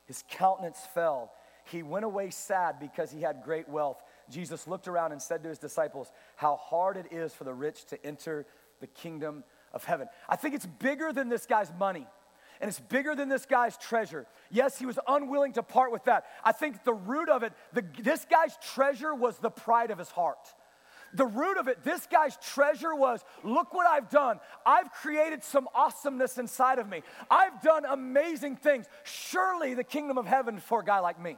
His 0.08 0.26
countenance 0.30 0.80
fell. 0.94 1.32
He 1.72 1.84
went 1.84 2.04
away 2.04 2.32
sad 2.32 2.82
because 2.82 3.12
he 3.12 3.22
had 3.22 3.42
great 3.46 3.70
wealth. 3.70 4.04
Jesus 4.30 4.68
looked 4.68 4.90
around 4.90 5.14
and 5.14 5.22
said 5.22 5.42
to 5.44 5.48
his 5.48 5.58
disciples, 5.58 6.12
How 6.36 6.58
hard 6.58 6.98
it 6.98 7.14
is 7.14 7.34
for 7.34 7.46
the 7.46 7.54
rich 7.54 7.86
to 7.86 8.06
enter 8.06 8.46
the 8.82 8.88
kingdom 8.88 9.46
of 9.72 9.86
heaven. 9.86 10.10
I 10.28 10.36
think 10.36 10.54
it's 10.54 10.66
bigger 10.66 11.14
than 11.14 11.30
this 11.30 11.46
guy's 11.46 11.72
money. 11.80 12.08
And 12.62 12.70
it's 12.70 12.80
bigger 12.80 13.16
than 13.16 13.30
this 13.30 13.46
guy's 13.46 13.78
treasure. 13.78 14.26
Yes, 14.50 14.78
he 14.80 14.86
was 14.86 15.00
unwilling 15.08 15.54
to 15.54 15.64
part 15.64 15.92
with 15.92 16.06
that. 16.06 16.26
I 16.44 16.52
think 16.52 16.84
the 16.84 16.94
root 16.94 17.30
of 17.30 17.44
it, 17.44 17.54
the, 17.74 17.84
this 18.00 18.26
guy's 18.26 18.58
treasure 18.74 19.14
was 19.14 19.38
the 19.40 19.50
pride 19.50 19.92
of 19.92 19.98
his 19.98 20.10
heart. 20.10 20.54
The 21.14 21.26
root 21.26 21.58
of 21.58 21.68
it, 21.68 21.84
this 21.84 22.06
guy's 22.08 22.38
treasure 22.38 22.94
was 22.94 23.24
look 23.44 23.74
what 23.74 23.88
I've 23.88 24.10
done. 24.10 24.40
I've 24.66 24.92
created 24.92 25.44
some 25.44 25.68
awesomeness 25.74 26.38
inside 26.38 26.78
of 26.78 26.90
me. 26.90 27.04
I've 27.32 27.62
done 27.62 27.86
amazing 27.86 28.58
things. 28.58 28.86
Surely 29.04 29.76
the 29.76 29.84
kingdom 29.84 30.18
of 30.18 30.26
heaven 30.26 30.60
for 30.60 30.82
a 30.82 30.84
guy 30.84 31.00
like 31.00 31.22
me. 31.22 31.38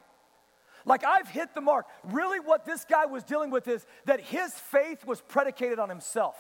Like 0.86 1.04
I've 1.04 1.28
hit 1.28 1.54
the 1.54 1.62
mark. 1.62 1.86
Really, 2.06 2.40
what 2.40 2.66
this 2.66 2.86
guy 2.86 3.06
was 3.06 3.24
dealing 3.24 3.52
with 3.52 3.68
is 3.68 3.86
that 4.06 4.22
his 4.22 4.54
faith 4.54 5.06
was 5.06 5.22
predicated 5.22 5.80
on 5.80 5.90
himself. 5.90 6.36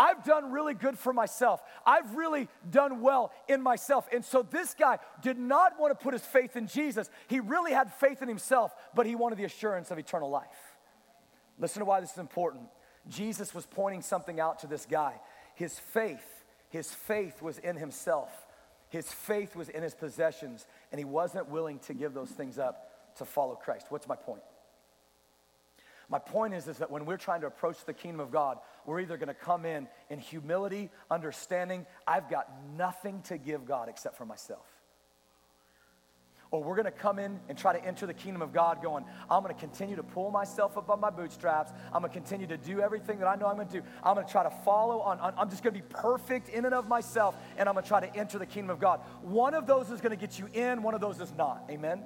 I've 0.00 0.24
done 0.24 0.50
really 0.50 0.72
good 0.72 0.98
for 0.98 1.12
myself. 1.12 1.60
I've 1.84 2.14
really 2.14 2.48
done 2.70 3.02
well 3.02 3.32
in 3.48 3.60
myself. 3.60 4.08
And 4.10 4.24
so 4.24 4.42
this 4.42 4.72
guy 4.72 4.98
did 5.20 5.38
not 5.38 5.78
want 5.78 5.90
to 5.96 6.02
put 6.02 6.14
his 6.14 6.24
faith 6.24 6.56
in 6.56 6.68
Jesus. 6.68 7.10
He 7.28 7.38
really 7.38 7.72
had 7.72 7.92
faith 7.92 8.22
in 8.22 8.28
himself, 8.28 8.72
but 8.94 9.04
he 9.04 9.14
wanted 9.14 9.36
the 9.36 9.44
assurance 9.44 9.90
of 9.90 9.98
eternal 9.98 10.30
life. 10.30 10.46
Listen 11.58 11.80
to 11.80 11.84
why 11.84 12.00
this 12.00 12.12
is 12.12 12.18
important. 12.18 12.64
Jesus 13.10 13.54
was 13.54 13.66
pointing 13.66 14.00
something 14.00 14.40
out 14.40 14.60
to 14.60 14.66
this 14.66 14.86
guy. 14.86 15.20
His 15.54 15.78
faith, 15.78 16.44
his 16.70 16.90
faith 16.90 17.42
was 17.42 17.58
in 17.58 17.76
himself. 17.76 18.30
His 18.88 19.12
faith 19.12 19.54
was 19.54 19.68
in 19.68 19.82
his 19.82 19.94
possessions, 19.94 20.66
and 20.92 20.98
he 20.98 21.04
wasn't 21.04 21.50
willing 21.50 21.78
to 21.80 21.92
give 21.92 22.14
those 22.14 22.30
things 22.30 22.58
up 22.58 23.16
to 23.18 23.26
follow 23.26 23.54
Christ. 23.54 23.88
What's 23.90 24.08
my 24.08 24.16
point? 24.16 24.40
My 26.10 26.18
point 26.18 26.54
is, 26.54 26.66
is 26.66 26.78
that 26.78 26.90
when 26.90 27.06
we're 27.06 27.16
trying 27.16 27.40
to 27.42 27.46
approach 27.46 27.84
the 27.84 27.94
kingdom 27.94 28.18
of 28.18 28.32
God, 28.32 28.58
we're 28.86 29.00
either 29.00 29.16
going 29.16 29.28
to 29.28 29.34
come 29.34 29.64
in 29.64 29.88
in 30.08 30.18
humility, 30.18 30.90
understanding, 31.10 31.86
I've 32.06 32.28
got 32.30 32.48
nothing 32.76 33.22
to 33.22 33.38
give 33.38 33.64
God 33.64 33.88
except 33.88 34.16
for 34.16 34.24
myself. 34.24 34.66
Or 36.52 36.64
we're 36.64 36.74
going 36.74 36.86
to 36.86 36.90
come 36.90 37.20
in 37.20 37.38
and 37.48 37.56
try 37.56 37.72
to 37.72 37.84
enter 37.84 38.06
the 38.06 38.14
kingdom 38.14 38.42
of 38.42 38.52
God 38.52 38.82
going, 38.82 39.04
I'm 39.30 39.44
going 39.44 39.54
to 39.54 39.60
continue 39.60 39.94
to 39.94 40.02
pull 40.02 40.32
myself 40.32 40.76
up 40.76 40.90
on 40.90 40.98
my 40.98 41.10
bootstraps. 41.10 41.70
I'm 41.92 42.00
going 42.00 42.12
to 42.12 42.18
continue 42.18 42.48
to 42.48 42.56
do 42.56 42.80
everything 42.80 43.20
that 43.20 43.28
I 43.28 43.36
know 43.36 43.46
I'm 43.46 43.54
going 43.54 43.68
to 43.68 43.80
do. 43.80 43.86
I'm 44.02 44.14
going 44.14 44.26
to 44.26 44.32
try 44.32 44.42
to 44.42 44.50
follow 44.64 44.98
on, 45.00 45.20
on 45.20 45.32
I'm 45.38 45.48
just 45.48 45.62
going 45.62 45.74
to 45.74 45.80
be 45.80 45.86
perfect 45.88 46.48
in 46.48 46.64
and 46.64 46.74
of 46.74 46.88
myself, 46.88 47.36
and 47.56 47.68
I'm 47.68 47.76
going 47.76 47.84
to 47.84 47.88
try 47.88 48.00
to 48.00 48.16
enter 48.16 48.36
the 48.38 48.46
kingdom 48.46 48.70
of 48.70 48.80
God. 48.80 49.00
One 49.22 49.54
of 49.54 49.68
those 49.68 49.90
is 49.90 50.00
going 50.00 50.10
to 50.10 50.16
get 50.16 50.40
you 50.40 50.48
in, 50.52 50.82
one 50.82 50.94
of 50.94 51.00
those 51.00 51.20
is 51.20 51.32
not. 51.38 51.62
Amen? 51.70 52.02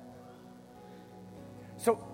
So, 1.78 2.06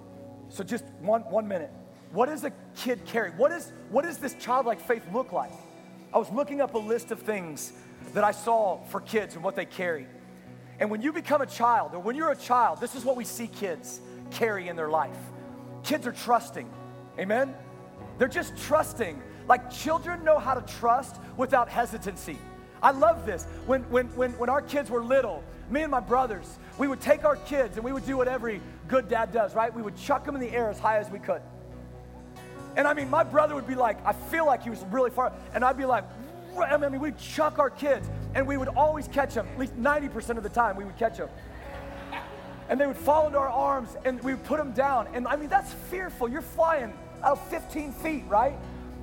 so 0.50 0.62
just 0.62 0.84
one, 1.00 1.22
one 1.22 1.48
minute. 1.48 1.72
What 2.12 2.28
does 2.28 2.44
a 2.44 2.52
kid 2.76 3.04
carry? 3.06 3.30
What, 3.30 3.52
is, 3.52 3.72
what 3.90 4.04
does 4.04 4.18
this 4.18 4.34
childlike 4.34 4.80
faith 4.80 5.04
look 5.12 5.32
like? 5.32 5.52
I 6.12 6.18
was 6.18 6.30
looking 6.30 6.60
up 6.60 6.74
a 6.74 6.78
list 6.78 7.12
of 7.12 7.20
things 7.20 7.72
that 8.14 8.24
I 8.24 8.32
saw 8.32 8.82
for 8.84 9.00
kids 9.00 9.34
and 9.36 9.44
what 9.44 9.54
they 9.54 9.64
carry. 9.64 10.06
And 10.80 10.90
when 10.90 11.02
you 11.02 11.12
become 11.12 11.40
a 11.40 11.46
child, 11.46 11.94
or 11.94 12.00
when 12.00 12.16
you're 12.16 12.32
a 12.32 12.36
child, 12.36 12.80
this 12.80 12.94
is 12.94 13.04
what 13.04 13.16
we 13.16 13.24
see 13.24 13.46
kids 13.46 14.00
carry 14.30 14.68
in 14.68 14.76
their 14.76 14.88
life. 14.88 15.18
Kids 15.84 16.06
are 16.06 16.12
trusting. 16.12 16.68
Amen? 17.18 17.54
They're 18.18 18.28
just 18.28 18.56
trusting. 18.56 19.22
Like 19.46 19.70
children 19.70 20.24
know 20.24 20.38
how 20.38 20.54
to 20.54 20.74
trust 20.78 21.16
without 21.36 21.68
hesitancy. 21.68 22.38
I 22.82 22.92
love 22.92 23.26
this. 23.26 23.44
When, 23.66 23.82
when, 23.90 24.06
when, 24.16 24.32
when 24.32 24.48
our 24.48 24.62
kids 24.62 24.90
were 24.90 25.04
little, 25.04 25.44
me 25.68 25.82
and 25.82 25.90
my 25.90 26.00
brothers, 26.00 26.58
we 26.78 26.88
would 26.88 27.00
take 27.00 27.24
our 27.24 27.36
kids 27.36 27.76
and 27.76 27.84
we 27.84 27.92
would 27.92 28.06
do 28.06 28.16
what 28.16 28.26
every 28.26 28.60
good 28.88 29.08
dad 29.08 29.32
does, 29.32 29.54
right? 29.54 29.72
We 29.72 29.82
would 29.82 29.96
chuck 29.96 30.24
them 30.24 30.34
in 30.34 30.40
the 30.40 30.50
air 30.50 30.70
as 30.70 30.78
high 30.78 30.98
as 30.98 31.10
we 31.10 31.18
could. 31.18 31.42
And 32.76 32.86
I 32.86 32.94
mean, 32.94 33.10
my 33.10 33.24
brother 33.24 33.54
would 33.54 33.66
be 33.66 33.74
like, 33.74 34.04
I 34.06 34.12
feel 34.12 34.46
like 34.46 34.62
he 34.62 34.70
was 34.70 34.84
really 34.90 35.10
far. 35.10 35.32
And 35.54 35.64
I'd 35.64 35.76
be 35.76 35.84
like, 35.84 36.04
I 36.58 36.76
mean, 36.76 37.00
we'd 37.00 37.18
chuck 37.18 37.58
our 37.58 37.70
kids 37.70 38.08
and 38.34 38.46
we 38.46 38.56
would 38.56 38.68
always 38.68 39.08
catch 39.08 39.34
them. 39.34 39.46
At 39.52 39.58
least 39.58 39.76
90% 39.76 40.36
of 40.36 40.42
the 40.42 40.48
time, 40.48 40.76
we 40.76 40.84
would 40.84 40.96
catch 40.96 41.18
them. 41.18 41.28
And 42.68 42.80
they 42.80 42.86
would 42.86 42.96
fall 42.96 43.26
into 43.26 43.38
our 43.38 43.48
arms 43.48 43.96
and 44.04 44.22
we 44.22 44.32
would 44.32 44.44
put 44.44 44.58
them 44.58 44.72
down. 44.72 45.08
And 45.12 45.26
I 45.26 45.36
mean, 45.36 45.48
that's 45.48 45.72
fearful. 45.90 46.28
You're 46.28 46.42
flying 46.42 46.92
out 47.22 47.50
15 47.50 47.92
feet, 47.92 48.24
right? 48.28 48.56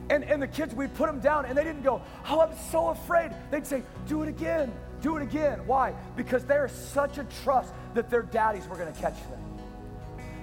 And, 0.09 0.23
and 0.23 0.41
the 0.41 0.47
kids, 0.47 0.73
we'd 0.73 0.93
put 0.93 1.07
them 1.07 1.19
down 1.19 1.45
and 1.45 1.57
they 1.57 1.63
didn't 1.63 1.83
go, 1.83 2.01
Oh, 2.29 2.41
I'm 2.41 2.55
so 2.71 2.89
afraid. 2.89 3.31
They'd 3.51 3.67
say, 3.67 3.83
Do 4.07 4.23
it 4.23 4.29
again, 4.29 4.71
do 5.01 5.17
it 5.17 5.23
again. 5.23 5.67
Why? 5.67 5.93
Because 6.15 6.45
there's 6.45 6.71
such 6.71 7.17
a 7.17 7.25
trust 7.43 7.73
that 7.93 8.09
their 8.09 8.21
daddies 8.21 8.67
were 8.67 8.77
going 8.77 8.93
to 8.93 8.99
catch 8.99 9.17
them. 9.29 9.39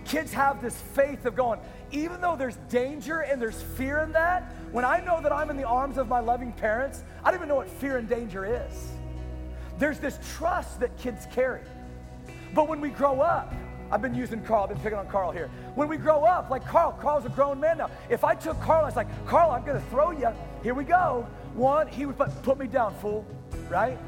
Kids 0.04 0.32
have 0.34 0.60
this 0.60 0.76
faith 0.76 1.24
of 1.24 1.34
going, 1.34 1.60
even 1.94 2.20
though 2.20 2.34
there's 2.34 2.56
danger 2.68 3.20
and 3.20 3.40
there's 3.40 3.62
fear 3.62 3.98
in 4.00 4.12
that, 4.12 4.52
when 4.72 4.84
I 4.84 4.98
know 5.00 5.20
that 5.22 5.32
I'm 5.32 5.48
in 5.48 5.56
the 5.56 5.66
arms 5.66 5.96
of 5.96 6.08
my 6.08 6.18
loving 6.18 6.52
parents, 6.52 7.04
I 7.22 7.30
don't 7.30 7.38
even 7.38 7.48
know 7.48 7.54
what 7.54 7.68
fear 7.68 7.98
and 7.98 8.08
danger 8.08 8.44
is. 8.44 8.90
There's 9.78 10.00
this 10.00 10.18
trust 10.36 10.80
that 10.80 10.96
kids 10.98 11.26
carry. 11.32 11.62
But 12.52 12.68
when 12.68 12.80
we 12.80 12.90
grow 12.90 13.20
up, 13.20 13.54
I've 13.92 14.02
been 14.02 14.14
using 14.14 14.42
Carl, 14.42 14.64
I've 14.64 14.70
been 14.70 14.78
picking 14.78 14.98
on 14.98 15.06
Carl 15.06 15.30
here. 15.30 15.48
When 15.76 15.88
we 15.88 15.96
grow 15.96 16.24
up, 16.24 16.50
like 16.50 16.66
Carl, 16.66 16.98
Carl's 17.00 17.26
a 17.26 17.28
grown 17.28 17.60
man 17.60 17.78
now. 17.78 17.90
If 18.08 18.24
I 18.24 18.34
took 18.34 18.60
Carl, 18.60 18.82
I 18.82 18.86
was 18.86 18.96
like, 18.96 19.26
Carl, 19.26 19.52
I'm 19.52 19.64
gonna 19.64 19.80
throw 19.90 20.10
you. 20.10 20.30
Here 20.64 20.74
we 20.74 20.84
go. 20.84 21.26
One, 21.54 21.86
he 21.86 22.06
would 22.06 22.16
put, 22.16 22.42
put 22.42 22.58
me 22.58 22.66
down, 22.66 22.94
fool, 22.96 23.24
right? 23.68 23.98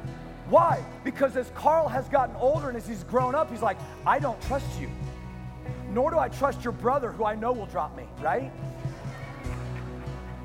Why? 0.49 0.85
Because 1.05 1.37
as 1.37 1.51
Carl 1.55 1.88
has 1.88 2.09
gotten 2.09 2.35
older 2.37 2.68
and 2.68 2.77
as 2.77 2.87
he's 2.88 3.05
grown 3.05 3.37
up, 3.37 3.51
he's 3.51 3.62
like, 3.62 3.79
I 4.05 4.18
don't 4.18 4.40
trust 4.42 4.81
you 4.81 4.88
nor 5.97 6.11
do 6.11 6.19
I 6.19 6.29
trust 6.29 6.63
your 6.63 6.75
brother 6.75 7.11
who 7.11 7.25
I 7.25 7.35
know 7.35 7.53
will 7.53 7.65
drop 7.65 7.97
me, 7.97 8.05
right? 8.21 8.51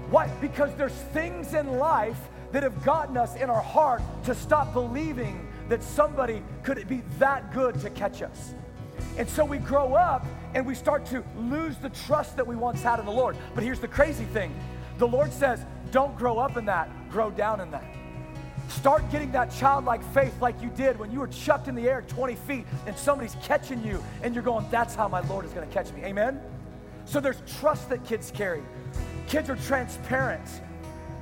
Why? 0.09 0.29
Because 0.39 0.73
there's 0.75 0.93
things 0.93 1.53
in 1.53 1.77
life 1.77 2.17
that 2.53 2.63
have 2.63 2.85
gotten 2.85 3.17
us 3.17 3.35
in 3.35 3.49
our 3.49 3.61
heart 3.61 4.01
to 4.23 4.33
stop 4.33 4.71
believing 4.71 5.45
that 5.67 5.83
somebody 5.83 6.41
could 6.63 6.87
be 6.87 7.01
that 7.19 7.53
good 7.53 7.77
to 7.81 7.89
catch 7.89 8.21
us. 8.21 8.53
And 9.17 9.27
so 9.27 9.43
we 9.43 9.57
grow 9.57 9.93
up 9.93 10.25
and 10.53 10.65
we 10.65 10.73
start 10.73 11.05
to 11.07 11.21
lose 11.35 11.75
the 11.75 11.89
trust 11.89 12.37
that 12.37 12.47
we 12.47 12.55
once 12.55 12.81
had 12.81 12.99
in 12.99 13.05
the 13.05 13.11
Lord. 13.11 13.35
But 13.53 13.65
here's 13.65 13.81
the 13.81 13.89
crazy 13.89 14.25
thing 14.25 14.55
the 14.99 15.07
Lord 15.07 15.33
says, 15.33 15.65
Don't 15.91 16.15
grow 16.17 16.39
up 16.39 16.55
in 16.55 16.63
that, 16.67 16.89
grow 17.09 17.29
down 17.29 17.59
in 17.59 17.71
that. 17.71 17.83
Start 18.77 19.11
getting 19.11 19.31
that 19.33 19.53
childlike 19.53 20.01
faith 20.13 20.33
like 20.41 20.59
you 20.61 20.69
did 20.69 20.97
when 20.97 21.11
you 21.11 21.19
were 21.19 21.27
chucked 21.27 21.67
in 21.67 21.75
the 21.75 21.89
air 21.89 22.03
20 22.07 22.35
feet 22.35 22.65
and 22.87 22.97
somebody's 22.97 23.35
catching 23.43 23.83
you 23.83 24.01
and 24.23 24.33
you're 24.33 24.43
going, 24.43 24.65
that's 24.71 24.95
how 24.95 25.07
my 25.07 25.19
Lord 25.27 25.45
is 25.45 25.51
going 25.51 25.67
to 25.67 25.73
catch 25.73 25.91
me. 25.91 26.03
Amen? 26.03 26.39
So 27.05 27.19
there's 27.19 27.41
trust 27.59 27.89
that 27.89 28.05
kids 28.05 28.31
carry. 28.31 28.63
Kids 29.27 29.49
are 29.49 29.57
transparent. 29.57 30.47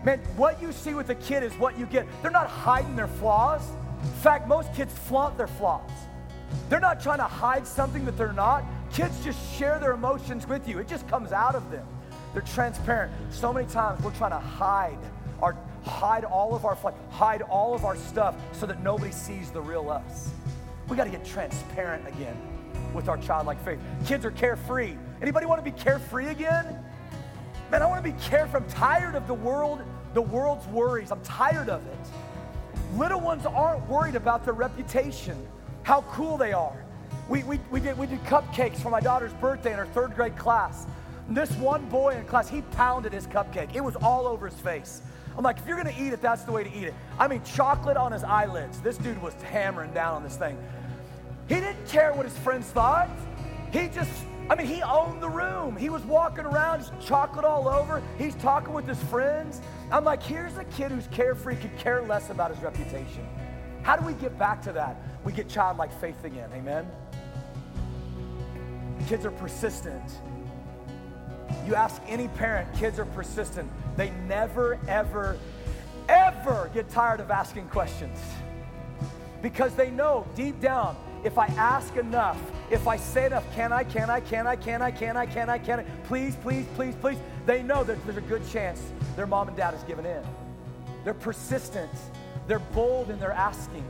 Man, 0.04 0.20
what 0.38 0.62
you 0.62 0.72
see 0.72 0.94
with 0.94 1.10
a 1.10 1.16
kid 1.16 1.44
is 1.44 1.52
what 1.54 1.78
you 1.78 1.86
get. 1.88 2.06
They're 2.22 2.32
not 2.32 2.48
hiding 2.48 2.96
their 2.96 3.08
flaws. 3.08 3.64
In 4.04 4.10
fact, 4.22 4.48
most 4.48 4.74
kids 4.74 4.94
flaunt 4.94 5.36
their 5.36 5.48
flaws. 5.48 5.90
They're 6.70 6.80
not 6.80 7.02
trying 7.02 7.18
to 7.18 7.26
hide 7.26 7.66
something 7.68 8.06
that 8.06 8.16
they're 8.16 8.32
not. 8.32 8.64
Kids 8.94 9.24
just 9.24 9.40
share 9.58 9.80
their 9.80 9.92
emotions 9.92 10.48
with 10.48 10.68
you, 10.68 10.80
it 10.80 10.88
just 10.88 11.08
comes 11.08 11.32
out 11.32 11.56
of 11.56 11.70
them. 11.72 11.86
They're 12.34 12.42
transparent. 12.44 13.12
So 13.32 13.52
many 13.52 13.68
times 13.68 14.04
we're 14.04 14.14
trying 14.14 14.32
to 14.32 14.40
hide 14.40 15.00
our 15.42 15.58
hide 15.90 16.24
all 16.24 16.56
of 16.56 16.66
our 16.66 16.78
hide 17.10 17.42
all 17.44 17.74
of 17.74 17.86
our 17.86 17.96
stuff 17.96 18.36
so 18.52 18.66
that 18.66 18.82
nobody 18.84 19.12
sees 19.12 19.52
the 19.52 19.62
real 19.62 19.90
us. 19.90 20.30
We 20.88 20.96
got 20.98 21.06
to 21.06 21.10
get 21.10 21.26
transparent 21.26 22.08
again 22.08 22.38
with 22.94 23.10
our 23.10 23.18
childlike 23.18 23.64
faith. 23.64 23.80
Kids 24.06 24.26
are 24.26 24.32
carefree. 24.32 24.96
Anybody 25.22 25.46
want 25.46 25.64
to 25.64 25.72
be 25.72 25.78
carefree 25.78 26.28
again? 26.28 26.84
Man, 27.72 27.84
I 27.84 27.86
want 27.86 28.04
to 28.04 28.12
be 28.12 28.18
carefree. 28.20 28.62
I'm 28.62 28.70
tired 28.70 29.16
of 29.16 29.28
the 29.28 29.34
world, 29.34 29.82
the 30.14 30.22
world's 30.22 30.66
worries. 30.68 31.12
I'm 31.12 31.22
tired 31.22 31.70
of 31.70 31.86
it. 31.86 32.98
Little 32.98 33.20
ones 33.20 33.46
aren't 33.46 33.88
worried 33.88 34.16
about 34.16 34.44
their 34.44 34.56
reputation, 34.56 35.38
how 35.84 36.02
cool 36.04 36.38
they 36.38 36.54
are. 36.54 36.84
We, 37.28 37.44
we, 37.44 37.60
we, 37.70 37.80
did, 37.80 37.96
we 37.96 38.08
did 38.08 38.24
cupcakes 38.24 38.78
for 38.78 38.90
my 38.90 39.00
daughter's 39.00 39.34
birthday 39.34 39.72
in 39.72 39.78
her 39.78 39.86
third 39.86 40.16
grade 40.16 40.36
class. 40.36 40.88
And 41.28 41.38
this 41.38 41.52
one 41.58 41.86
boy 41.90 42.16
in 42.16 42.26
class, 42.26 42.50
he 42.50 42.62
pounded 42.62 43.14
his 43.14 43.28
cupcake. 43.28 43.76
It 43.76 43.84
was 43.84 43.96
all 43.98 44.26
over 44.26 44.48
his 44.48 44.60
face. 44.60 45.04
I'm 45.40 45.44
like, 45.44 45.58
if 45.58 45.66
you're 45.66 45.78
gonna 45.78 45.96
eat 45.98 46.12
it, 46.12 46.22
that's 46.22 46.44
the 46.44 46.52
way 46.52 46.66
to 46.66 46.70
eat 46.70 46.84
it. 46.84 46.94
I 47.18 47.30
mean, 47.30 47.42
chocolate 47.44 47.96
on 47.96 48.12
his 48.12 48.26
eyelids. 48.26 48.82
This 48.82 48.98
dude 48.98 49.22
was 49.22 49.34
hammering 49.36 49.94
down 49.94 50.16
on 50.16 50.22
this 50.22 50.36
thing. 50.36 50.58
He 51.48 51.56
didn't 51.56 51.88
care 51.88 52.12
what 52.12 52.26
his 52.26 52.38
friends 52.40 52.68
thought. 52.68 53.10
He 53.72 53.88
just, 53.88 54.12
I 54.50 54.56
mean, 54.56 54.68
he 54.68 54.82
owned 54.82 55.24
the 55.24 55.30
room. 55.30 55.78
He 55.78 55.90
was 55.90 56.04
walking 56.04 56.44
around, 56.44 56.80
just 56.80 56.92
chocolate 57.00 57.46
all 57.46 57.70
over. 57.70 58.04
He's 58.18 58.36
talking 58.36 58.74
with 58.74 58.86
his 58.86 59.02
friends. 59.04 59.62
I'm 59.94 60.04
like, 60.04 60.22
here's 60.22 60.58
a 60.58 60.66
kid 60.66 60.92
who's 60.92 61.08
carefree, 61.08 61.56
could 61.56 61.78
care 61.78 62.02
less 62.02 62.30
about 62.32 62.54
his 62.54 62.62
reputation. 62.62 63.26
How 63.84 63.96
do 63.96 64.06
we 64.06 64.16
get 64.16 64.38
back 64.38 64.62
to 64.64 64.74
that? 64.74 64.98
We 65.24 65.32
get 65.32 65.48
childlike 65.48 65.94
faith 66.02 66.22
again, 66.26 66.50
amen? 66.54 66.86
Kids 69.08 69.26
are 69.26 69.32
persistent. 69.32 70.04
You 71.66 71.76
ask 71.76 72.02
any 72.10 72.28
parent, 72.28 72.74
kids 72.74 73.00
are 73.00 73.06
persistent. 73.06 73.72
They 74.00 74.12
never, 74.30 74.80
ever, 74.88 75.38
ever 76.08 76.72
get 76.74 76.88
tired 76.88 77.20
of 77.20 77.32
asking 77.32 77.68
questions 77.68 78.18
because 79.42 79.76
they 79.76 79.92
know 79.92 80.26
deep 80.38 80.62
down 80.62 80.96
if 81.26 81.38
I 81.38 81.48
ask 81.48 81.98
enough, 81.98 82.40
if 82.72 82.88
I 82.88 82.96
say 82.96 83.26
enough, 83.26 83.44
can 83.54 83.74
I, 83.74 83.84
can 83.84 84.10
I, 84.10 84.22
can 84.22 84.48
I, 84.48 84.56
can 84.56 84.82
I, 84.82 84.90
can 84.90 85.18
I, 85.18 85.26
can 85.26 85.50
I, 85.50 85.58
can 85.58 85.80
I, 85.82 85.84
please, 86.06 86.38
please, 86.38 86.66
please, 86.76 86.96
please, 87.02 87.18
they 87.46 87.62
know 87.62 87.84
that 87.84 88.02
there's 88.06 88.16
a 88.16 88.22
good 88.22 88.48
chance 88.48 88.82
their 89.18 89.28
mom 89.28 89.50
and 89.50 89.58
dad 89.58 89.74
has 89.74 89.84
given 89.84 90.06
in. 90.06 90.24
They're 91.04 91.14
persistent, 91.14 91.92
they're 92.48 92.60
bold 92.60 93.10
in 93.10 93.20
their 93.20 93.34
asking. 93.34 93.84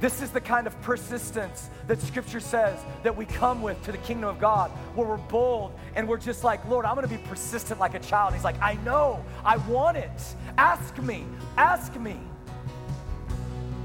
This 0.00 0.20
is 0.20 0.30
the 0.30 0.40
kind 0.40 0.66
of 0.66 0.80
persistence 0.82 1.70
that 1.86 2.00
Scripture 2.00 2.40
says 2.40 2.78
that 3.02 3.16
we 3.16 3.24
come 3.24 3.62
with 3.62 3.82
to 3.84 3.92
the 3.92 3.98
kingdom 3.98 4.28
of 4.28 4.38
God, 4.38 4.70
where 4.94 5.06
we're 5.06 5.16
bold 5.16 5.72
and 5.94 6.08
we're 6.08 6.18
just 6.18 6.44
like, 6.44 6.64
Lord, 6.68 6.84
I'm 6.84 6.94
gonna 6.94 7.06
be 7.06 7.18
persistent 7.18 7.80
like 7.80 7.94
a 7.94 8.00
child. 8.00 8.34
He's 8.34 8.44
like, 8.44 8.60
I 8.60 8.74
know, 8.84 9.24
I 9.44 9.56
want 9.58 9.96
it. 9.96 10.34
Ask 10.58 10.98
me, 10.98 11.24
ask 11.56 11.94
me. 11.96 12.18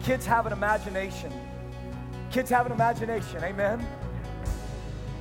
Kids 0.04 0.26
have 0.26 0.46
an 0.46 0.54
imagination. 0.54 1.32
Kids 2.32 2.50
have 2.50 2.66
an 2.66 2.72
imagination, 2.72 3.44
amen? 3.44 3.86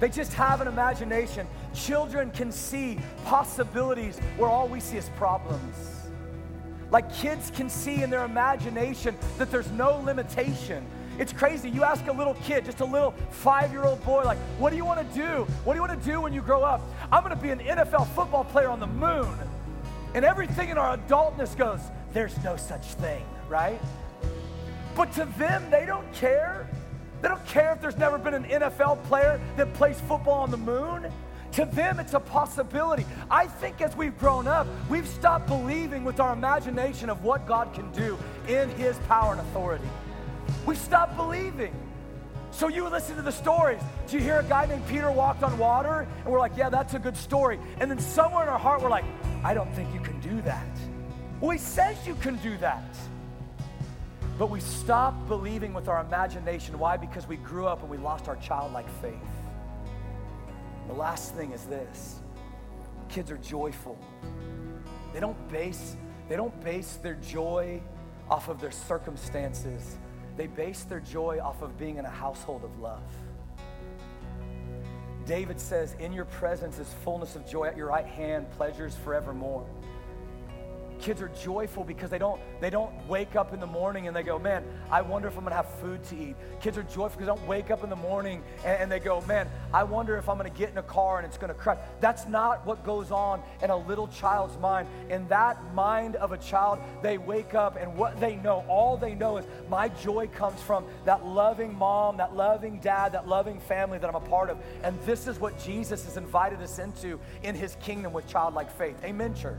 They 0.01 0.09
just 0.09 0.33
have 0.35 0.61
an 0.61 0.69
imagination. 0.69 1.47
Children 1.75 2.31
can 2.31 2.53
see 2.53 2.99
possibilities 3.25 4.19
where 4.37 4.49
all 4.49 4.69
we 4.69 4.81
see 4.81 4.97
is 4.97 5.09
problems. 5.11 5.98
Like 6.91 7.13
kids 7.13 7.51
can 7.55 7.69
see 7.69 8.03
in 8.03 8.11
their 8.11 8.25
imagination 8.25 9.17
that 9.39 9.51
there's 9.51 9.71
no 9.73 10.01
limitation. 10.01 10.85
It's 11.19 11.33
crazy. 11.33 11.69
You 11.69 11.83
ask 11.83 12.07
a 12.07 12.13
little 12.13 12.35
kid, 12.35 12.65
just 12.65 12.81
a 12.81 12.85
little 12.85 13.13
five 13.31 13.73
year 13.73 13.85
old 13.85 14.03
boy, 14.05 14.23
like, 14.25 14.39
what 14.59 14.71
do 14.71 14.77
you 14.77 14.85
want 14.85 15.01
to 15.01 15.19
do? 15.19 15.45
What 15.65 15.75
do 15.75 15.79
you 15.79 15.83
want 15.83 16.01
to 16.01 16.09
do 16.09 16.21
when 16.21 16.33
you 16.33 16.41
grow 16.41 16.63
up? 16.63 16.81
I'm 17.11 17.25
going 17.25 17.35
to 17.35 17.43
be 17.43 17.51
an 17.51 17.59
NFL 17.59 18.07
football 18.15 18.45
player 18.45 18.69
on 18.69 18.79
the 18.79 18.87
moon. 18.87 19.37
And 20.15 20.25
everything 20.25 20.69
in 20.71 20.79
our 20.79 20.97
adultness 20.97 21.57
goes, 21.57 21.81
there's 22.13 22.43
no 22.45 22.57
such 22.57 22.85
thing, 22.95 23.25
right? 23.49 23.81
But 24.97 25.13
to 25.15 25.27
them, 25.39 25.71
they 25.71 25.87
don't 25.87 26.11
care. 26.15 26.69
They 27.21 27.29
don't 27.29 27.45
care 27.47 27.73
if 27.73 27.81
there's 27.81 27.99
never 27.99 28.17
been 28.17 28.35
an 28.35 28.45
NFL 28.45 29.03
player 29.05 29.41
that 29.57 29.75
plays 29.75 30.01
football 30.01 30.41
on 30.41 30.51
the 30.51 30.57
moon. 30.57 31.13
To 31.53 31.65
them, 31.65 31.99
it's 31.99 32.15
a 32.15 32.21
possibility. 32.21 33.05
I 33.31 33.47
think 33.47 33.81
as 33.81 33.97
we've 33.97 34.17
grown 34.19 34.47
up, 34.47 34.67
we've 34.89 35.09
stopped 35.09 35.47
believing 35.47 36.05
with 36.05 36.21
our 36.21 36.33
imagination 36.33 37.11
of 37.11 37.25
what 37.25 37.47
God 37.47 37.75
can 37.75 37.91
do 37.93 38.19
in 38.47 38.69
His 38.71 38.97
power 39.09 39.33
and 39.33 39.41
authority. 39.41 39.89
We 40.67 40.77
stopped 40.77 41.17
believing. 41.17 41.75
So 42.51 42.69
you 42.69 42.89
listen 42.89 43.17
to 43.17 43.23
the 43.23 43.33
stories. 43.33 43.81
Do 44.09 44.17
you 44.17 44.23
hear 44.23 44.41
a 44.41 44.45
guy 44.45 44.67
named 44.67 44.87
Peter 44.89 45.11
walked 45.11 45.43
on 45.43 45.57
water? 45.59 46.07
And 46.25 46.33
we're 46.33 46.39
like, 46.39 46.57
yeah, 46.57 46.69
that's 46.69 46.95
a 46.95 46.99
good 46.99 47.17
story. 47.17 47.59
And 47.79 47.91
then 47.91 47.99
somewhere 47.99 48.43
in 48.43 48.49
our 48.49 48.59
heart, 48.59 48.83
we're 48.83 48.91
like, 48.91 49.05
I 49.45 49.55
don't 49.55 49.73
think 49.75 49.93
you 49.95 50.01
can 50.01 50.19
do 50.21 50.41
that. 50.43 50.67
Well, 51.41 51.51
he 51.51 51.59
says 51.59 51.97
you 52.07 52.15
can 52.17 52.37
do 52.37 52.57
that. 52.59 52.97
But 54.39 54.51
we 54.51 54.61
stopped 54.61 55.29
believing 55.29 55.75
with 55.75 55.89
our 55.89 56.01
imagination. 56.01 56.79
Why? 56.79 56.97
Because 56.97 57.27
we 57.29 57.37
grew 57.37 57.67
up 57.67 57.83
and 57.83 57.91
we 57.91 57.97
lost 57.97 58.29
our 58.29 58.37
childlike 58.37 58.89
faith. 59.01 59.15
The 60.89 60.95
last 60.95 61.35
thing 61.35 61.53
is 61.53 61.65
this 61.65 62.21
kids 63.09 63.31
are 63.31 63.39
joyful. 63.39 63.99
They 65.15 65.21
don't 65.21 65.49
base, 65.49 65.97
they 66.29 66.37
don't 66.37 66.59
base 66.63 66.99
their 67.03 67.15
joy 67.15 67.81
off 68.29 68.49
of 68.49 68.61
their 68.61 68.71
circumstances. 68.71 69.97
They 70.37 70.47
base 70.47 70.85
their 70.85 71.01
joy 71.01 71.41
off 71.43 71.63
of 71.63 71.79
being 71.79 71.97
in 71.97 72.05
a 72.05 72.11
household 72.11 72.65
of 72.65 72.79
love. 72.79 73.03
David 75.27 75.61
says, 75.61 75.95
In 75.99 76.13
your 76.13 76.27
presence 76.27 76.79
is 76.79 76.93
fullness 77.05 77.37
of 77.37 77.47
joy, 77.47 77.67
at 77.67 77.77
your 77.77 77.89
right 77.89 78.07
hand, 78.07 78.51
pleasures 78.53 78.95
forevermore. 79.05 79.67
Kids 81.01 81.23
are 81.23 81.29
joyful 81.29 81.85
because 81.85 82.11
they 82.11 82.19
don't, 82.19 82.41
they 82.61 82.71
don't 82.71 82.93
wake 83.07 83.37
up 83.37 83.55
in 83.55 83.61
the 83.61 83.67
morning 83.67 84.09
and 84.09 84.17
they 84.17 84.23
go, 84.23 84.39
man, 84.39 84.65
I 84.91 85.01
wonder 85.01 85.29
if 85.29 85.37
I'm 85.37 85.45
gonna 85.45 85.55
have 85.55 85.71
food 85.81 86.03
to 86.05 86.17
eat. 86.17 86.35
Kids 86.61 86.77
are 86.77 86.83
joyful 86.83 87.11
because 87.11 87.21
they 87.21 87.27
don't 87.27 87.47
wake 87.47 87.71
up 87.71 87.85
in 87.85 87.91
the 87.91 87.97
morning 87.97 88.43
and, 88.65 88.83
and 88.83 88.93
they 88.93 88.99
go, 88.99 89.21
man, 89.23 89.49
I 89.73 89.85
wonder 89.85 90.17
if 90.17 90.29
I'm 90.29 90.37
gonna 90.37 90.51
get 90.51 90.71
in 90.71 90.79
a 90.79 90.83
car 90.83 91.19
and 91.19 91.27
it's 91.27 91.39
gonna 91.39 91.55
crash. 91.55 91.79
That's 92.01 92.27
not 92.27 92.67
what 92.67 92.85
goes 92.85 93.11
on 93.11 93.43
in 93.63 93.71
a 93.71 93.77
little 93.77 94.09
child's 94.09 94.59
mind. 94.59 94.89
In 95.09 95.27
that 95.29 95.75
mind 95.75 96.17
of 96.17 96.33
a 96.33 96.39
child, 96.39 96.81
they 97.03 97.17
wake 97.17 97.55
up 97.55 97.77
and 97.77 97.97
what 97.97 98.19
they 98.19 98.37
know, 98.37 98.65
all 98.69 98.97
they 98.97 99.15
know 99.15 99.37
is 99.37 99.47
my 99.69 99.89
joy 99.89 100.29
comes 100.35 100.61
from 100.61 100.85
that 101.05 101.25
loving 101.25 101.75
mom, 101.75 102.17
that 102.17 102.35
loving 102.35 102.81
dad, 102.81 103.13
that 103.13 103.29
loving 103.29 103.61
family 103.61 103.99
that 103.99 104.09
I'm 104.09 104.17
a 104.17 104.21
part 104.21 104.51
of. 104.51 104.59
And 104.83 105.01
this 105.03 105.29
is 105.29 105.39
what 105.39 105.59
Jesus 105.63 106.05
has 106.07 106.17
invited 106.17 106.61
us 106.61 106.79
into 106.79 107.21
in 107.43 107.55
his 107.55 107.77
kingdom 107.77 108.13
with 108.13 108.27
childlike 108.27 108.71
faith. 108.71 108.97
Amen, 109.05 109.35
church. 109.35 109.57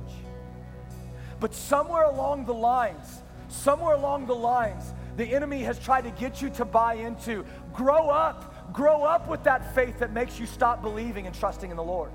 But 1.40 1.54
somewhere 1.54 2.04
along 2.04 2.46
the 2.46 2.54
lines, 2.54 3.22
somewhere 3.48 3.96
along 3.96 4.28
the 4.28 4.36
lines, 4.36 4.94
the 5.18 5.26
enemy 5.26 5.64
has 5.64 5.80
tried 5.80 6.04
to 6.04 6.12
get 6.12 6.42
you 6.42 6.50
to 6.52 6.66
buy 6.66 6.96
into 6.96 7.46
grow 7.74 8.10
up, 8.10 8.74
grow 8.74 9.04
up 9.04 9.28
with 9.28 9.44
that 9.44 9.74
faith 9.76 10.00
that 10.00 10.12
makes 10.12 10.40
you 10.40 10.46
stop 10.46 10.82
believing 10.82 11.28
and 11.28 11.36
trusting 11.36 11.72
in 11.72 11.78
the 11.78 11.84
Lord. 11.84 12.12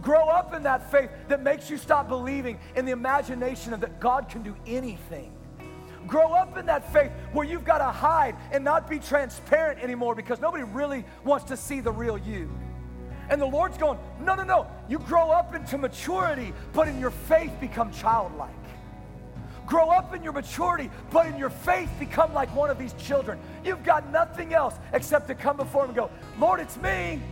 Grow 0.00 0.28
up 0.28 0.54
in 0.54 0.62
that 0.64 0.90
faith 0.90 1.10
that 1.28 1.42
makes 1.42 1.70
you 1.70 1.76
stop 1.76 2.08
believing 2.08 2.58
in 2.74 2.84
the 2.84 2.92
imagination 2.92 3.72
of 3.72 3.80
that 3.80 4.00
God 4.00 4.28
can 4.28 4.42
do 4.42 4.56
anything. 4.66 5.32
Grow 6.06 6.32
up 6.32 6.56
in 6.56 6.66
that 6.66 6.92
faith 6.92 7.12
where 7.32 7.46
you've 7.46 7.64
got 7.64 7.78
to 7.78 7.84
hide 7.84 8.34
and 8.50 8.64
not 8.64 8.90
be 8.90 8.98
transparent 8.98 9.80
anymore 9.80 10.14
because 10.14 10.40
nobody 10.40 10.64
really 10.64 11.04
wants 11.24 11.44
to 11.46 11.56
see 11.56 11.80
the 11.80 11.92
real 11.92 12.18
you. 12.18 12.50
And 13.32 13.40
the 13.40 13.46
Lord's 13.46 13.78
going, 13.78 13.98
no, 14.20 14.34
no, 14.34 14.42
no. 14.42 14.66
You 14.90 14.98
grow 14.98 15.30
up 15.30 15.54
into 15.54 15.78
maturity, 15.78 16.52
but 16.74 16.86
in 16.86 17.00
your 17.00 17.10
faith 17.10 17.50
become 17.60 17.90
childlike. 17.90 18.50
Grow 19.64 19.88
up 19.88 20.14
in 20.14 20.22
your 20.22 20.34
maturity, 20.34 20.90
but 21.10 21.24
in 21.24 21.38
your 21.38 21.48
faith 21.48 21.88
become 21.98 22.34
like 22.34 22.54
one 22.54 22.68
of 22.68 22.78
these 22.78 22.92
children. 22.92 23.38
You've 23.64 23.84
got 23.84 24.12
nothing 24.12 24.52
else 24.52 24.74
except 24.92 25.28
to 25.28 25.34
come 25.34 25.56
before 25.56 25.84
Him 25.84 25.88
and 25.88 25.96
go, 25.96 26.10
Lord, 26.38 26.60
it's 26.60 26.76
me, 26.76 27.22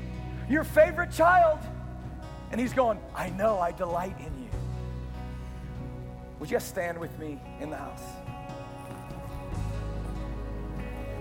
your 0.48 0.64
favorite 0.64 1.12
child. 1.12 1.58
And 2.50 2.58
He's 2.58 2.72
going, 2.72 2.98
I 3.14 3.28
know, 3.28 3.58
I 3.58 3.72
delight 3.72 4.16
in 4.20 4.42
you. 4.42 4.48
Would 6.38 6.50
you 6.50 6.56
just 6.56 6.70
stand 6.70 6.96
with 6.96 7.16
me 7.18 7.38
in 7.60 7.68
the 7.68 7.76
house? 7.76 8.04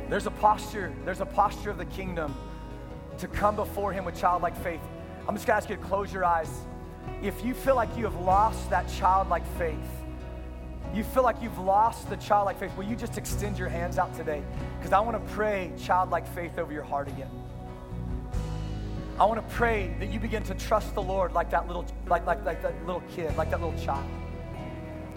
There's 0.08 0.26
a 0.26 0.32
posture, 0.32 0.94
there's 1.04 1.20
a 1.20 1.26
posture 1.26 1.70
of 1.70 1.78
the 1.78 1.86
kingdom 1.86 2.34
to 3.20 3.28
come 3.28 3.56
before 3.56 3.94
Him 3.94 4.06
with 4.06 4.20
childlike 4.20 4.56
faith. 4.58 4.82
I'm 5.28 5.36
just 5.36 5.46
gonna 5.46 5.58
ask 5.58 5.70
you 5.70 5.76
to 5.76 5.82
close 5.84 6.12
your 6.12 6.26
eyes. 6.26 6.52
If 7.22 7.44
you 7.44 7.54
feel 7.54 7.76
like 7.76 7.96
you 7.98 8.04
have 8.06 8.20
lost 8.22 8.70
that 8.70 8.88
childlike 8.88 9.46
faith, 9.58 9.78
you 10.94 11.04
feel 11.04 11.24
like 11.24 11.42
you've 11.42 11.60
lost 11.60 12.10
the 12.10 12.18
childlike 12.18 12.60
faith, 12.60 12.76
will 12.76 12.86
you 12.86 12.96
just 12.96 13.18
extend 13.18 13.60
your 13.60 13.70
hands 13.70 13.98
out 13.98 14.16
today? 14.16 14.42
Because 14.78 14.92
I 14.92 15.00
want 15.00 15.24
to 15.24 15.34
pray 15.34 15.72
childlike 15.78 16.28
faith 16.34 16.58
over 16.58 16.74
your 16.74 16.84
heart 16.84 17.08
again. 17.08 17.30
I 19.20 19.26
want 19.26 19.46
to 19.46 19.56
pray 19.56 19.94
that 20.00 20.12
you 20.12 20.20
begin 20.20 20.44
to 20.44 20.56
trust 20.56 20.96
the 20.96 21.02
Lord 21.02 21.34
like 21.34 21.52
that 21.52 21.68
little, 21.68 21.86
like, 22.08 22.26
like, 22.26 22.44
like 22.46 22.62
that 22.62 22.74
little 22.86 23.04
kid, 23.14 23.36
like 23.36 23.52
that 23.52 23.62
little 23.62 23.78
child. 23.80 24.10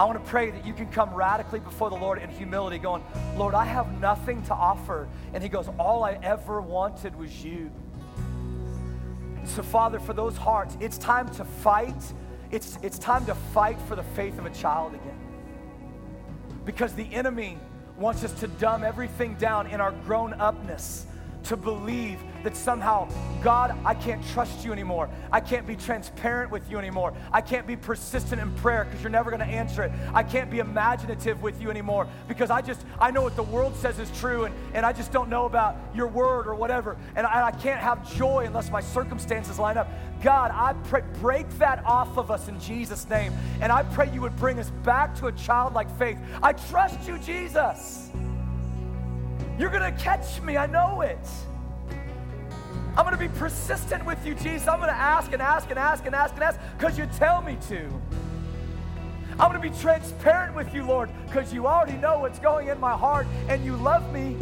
I 0.00 0.04
want 0.04 0.22
to 0.22 0.30
pray 0.30 0.50
that 0.50 0.66
you 0.66 0.72
can 0.72 0.88
come 0.88 1.14
radically 1.14 1.60
before 1.60 1.88
the 1.88 1.96
Lord 1.96 2.20
in 2.20 2.28
humility, 2.30 2.78
going, 2.78 3.04
Lord, 3.36 3.54
I 3.54 3.64
have 3.64 4.00
nothing 4.00 4.42
to 4.44 4.54
offer. 4.54 5.08
And 5.32 5.42
He 5.42 5.48
goes, 5.48 5.68
All 5.78 6.02
I 6.02 6.18
ever 6.22 6.60
wanted 6.60 7.14
was 7.14 7.44
you. 7.44 7.70
So, 9.44 9.62
Father, 9.62 9.98
for 9.98 10.12
those 10.12 10.36
hearts, 10.36 10.76
it's 10.80 10.98
time 10.98 11.28
to 11.30 11.44
fight. 11.44 12.00
It's, 12.50 12.78
it's 12.82 12.98
time 12.98 13.26
to 13.26 13.34
fight 13.34 13.80
for 13.82 13.96
the 13.96 14.02
faith 14.02 14.38
of 14.38 14.46
a 14.46 14.50
child 14.50 14.94
again. 14.94 15.18
Because 16.64 16.94
the 16.94 17.12
enemy 17.12 17.58
wants 17.96 18.24
us 18.24 18.32
to 18.40 18.48
dumb 18.48 18.84
everything 18.84 19.34
down 19.34 19.66
in 19.66 19.80
our 19.80 19.92
grown 19.92 20.32
upness 20.34 21.06
to 21.44 21.56
believe 21.56 22.18
that 22.42 22.56
somehow, 22.56 23.08
God, 23.42 23.76
I 23.84 23.94
can't 23.94 24.24
trust 24.28 24.64
you 24.64 24.72
anymore. 24.72 25.08
I 25.30 25.40
can't 25.40 25.66
be 25.66 25.76
transparent 25.76 26.50
with 26.50 26.68
you 26.70 26.78
anymore. 26.78 27.14
I 27.32 27.40
can't 27.40 27.66
be 27.66 27.76
persistent 27.76 28.40
in 28.40 28.52
prayer 28.56 28.84
because 28.84 29.02
you're 29.02 29.10
never 29.10 29.30
going 29.30 29.40
to 29.40 29.46
answer 29.46 29.82
it. 29.82 29.92
I 30.12 30.22
can't 30.22 30.50
be 30.50 30.58
imaginative 30.58 31.42
with 31.42 31.60
you 31.60 31.70
anymore 31.70 32.08
because 32.28 32.50
I 32.50 32.60
just, 32.60 32.84
I 33.00 33.10
know 33.10 33.22
what 33.22 33.36
the 33.36 33.42
world 33.42 33.76
says 33.76 33.98
is 33.98 34.10
true 34.18 34.44
and, 34.44 34.54
and 34.74 34.84
I 34.84 34.92
just 34.92 35.12
don't 35.12 35.28
know 35.28 35.46
about 35.46 35.76
your 35.94 36.08
word 36.08 36.46
or 36.46 36.54
whatever. 36.54 36.96
And 37.16 37.26
I, 37.26 37.46
I 37.46 37.50
can't 37.52 37.80
have 37.80 38.12
joy 38.16 38.44
unless 38.46 38.70
my 38.70 38.80
circumstances 38.80 39.58
line 39.58 39.78
up. 39.78 39.88
God, 40.22 40.52
I 40.52 40.74
pray, 40.88 41.02
break 41.20 41.48
that 41.58 41.84
off 41.84 42.16
of 42.16 42.30
us 42.30 42.48
in 42.48 42.58
Jesus' 42.60 43.08
name. 43.08 43.32
And 43.60 43.72
I 43.72 43.82
pray 43.82 44.12
you 44.12 44.20
would 44.20 44.36
bring 44.36 44.58
us 44.58 44.70
back 44.84 45.14
to 45.16 45.26
a 45.26 45.32
childlike 45.32 45.90
faith. 45.98 46.18
I 46.42 46.52
trust 46.52 47.06
you, 47.08 47.18
Jesus. 47.18 48.10
You're 49.58 49.70
going 49.70 49.82
to 49.82 50.02
catch 50.02 50.40
me. 50.42 50.56
I 50.56 50.66
know 50.66 51.02
it. 51.02 51.18
I'm 52.96 53.04
going 53.04 53.12
to 53.12 53.18
be 53.18 53.28
persistent 53.38 54.04
with 54.04 54.24
you, 54.26 54.34
Jesus. 54.34 54.68
I'm 54.68 54.78
going 54.78 54.90
to 54.90 54.94
ask 54.94 55.32
and 55.32 55.40
ask 55.40 55.70
and 55.70 55.78
ask 55.78 56.04
and 56.04 56.14
ask 56.14 56.34
and 56.34 56.42
ask 56.42 56.60
because 56.76 56.98
you 56.98 57.06
tell 57.16 57.40
me 57.40 57.56
to. 57.68 57.88
I'm 59.38 59.50
going 59.50 59.62
to 59.62 59.70
be 59.70 59.76
transparent 59.78 60.54
with 60.54 60.74
you, 60.74 60.84
Lord, 60.84 61.10
because 61.26 61.54
you 61.54 61.66
already 61.66 61.96
know 61.96 62.18
what's 62.18 62.38
going 62.38 62.68
in 62.68 62.78
my 62.78 62.96
heart 62.96 63.26
and 63.48 63.64
you 63.64 63.76
love 63.76 64.12
me. 64.12 64.36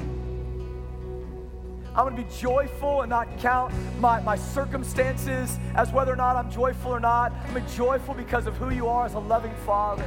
I'm 1.95 2.09
going 2.09 2.17
to 2.17 2.23
be 2.23 2.37
joyful 2.39 3.03
and 3.03 3.11
not 3.11 3.39
count 3.39 3.73
my, 3.99 4.21
my 4.21 4.37
circumstances 4.37 5.59
as 5.75 5.93
whether 5.93 6.13
or 6.13 6.17
not 6.17 6.37
I'm 6.37 6.51
joyful 6.51 6.93
or 6.93 7.01
not. 7.01 7.33
I'm 7.49 7.67
joyful 7.69 8.15
because 8.15 8.47
of 8.47 8.57
who 8.57 8.71
you 8.71 8.89
are 8.89 9.07
as 9.07 9.15
a 9.15 9.19
loving 9.19 9.55
Father. 9.67 10.05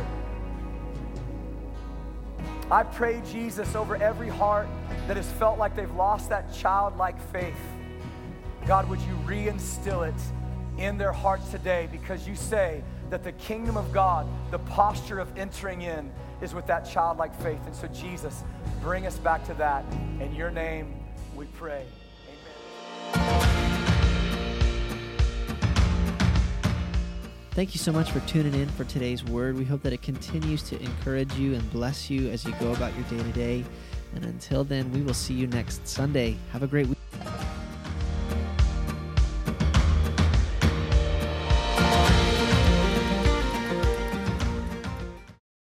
I 2.71 2.83
pray, 2.83 3.21
Jesus, 3.31 3.75
over 3.75 3.95
every 3.97 4.29
heart 4.29 4.67
that 5.07 5.17
has 5.17 5.29
felt 5.33 5.59
like 5.59 5.75
they've 5.75 5.93
lost 5.95 6.29
that 6.29 6.53
childlike 6.53 7.19
faith. 7.31 7.53
God, 8.65 8.89
would 8.89 9.01
you 9.01 9.13
reinstill 9.25 10.07
it 10.07 10.81
in 10.81 10.97
their 10.97 11.11
hearts 11.11 11.49
today 11.51 11.87
because 11.91 12.27
you 12.27 12.35
say 12.35 12.83
that 13.09 13.23
the 13.23 13.33
kingdom 13.33 13.77
of 13.77 13.91
God, 13.91 14.27
the 14.51 14.59
posture 14.59 15.19
of 15.19 15.37
entering 15.37 15.81
in, 15.81 16.11
is 16.41 16.53
with 16.53 16.65
that 16.67 16.81
childlike 16.81 17.35
faith. 17.41 17.59
And 17.65 17.75
so, 17.75 17.87
Jesus, 17.87 18.43
bring 18.81 19.05
us 19.05 19.17
back 19.19 19.45
to 19.45 19.53
that. 19.55 19.85
In 20.19 20.33
your 20.33 20.49
name, 20.49 20.95
we 21.35 21.45
pray. 21.45 21.85
Thank 27.53 27.75
you 27.75 27.79
so 27.79 27.91
much 27.91 28.09
for 28.09 28.19
tuning 28.21 28.55
in 28.55 28.67
for 28.69 28.83
today's 28.83 29.23
word. 29.23 29.55
We 29.55 29.63
hope 29.63 29.83
that 29.83 29.93
it 29.93 30.01
continues 30.01 30.63
to 30.63 30.81
encourage 30.81 31.31
you 31.35 31.53
and 31.53 31.71
bless 31.71 32.09
you 32.09 32.29
as 32.31 32.43
you 32.45 32.53
go 32.59 32.71
about 32.71 32.95
your 32.95 33.03
day 33.03 33.17
to 33.17 33.31
day. 33.31 33.65
And 34.15 34.25
until 34.25 34.63
then, 34.63 34.91
we 34.91 35.03
will 35.03 35.13
see 35.13 35.35
you 35.35 35.45
next 35.45 35.87
Sunday. 35.87 36.35
Have 36.51 36.63
a 36.63 36.67
great 36.67 36.87
week. 36.87 37.02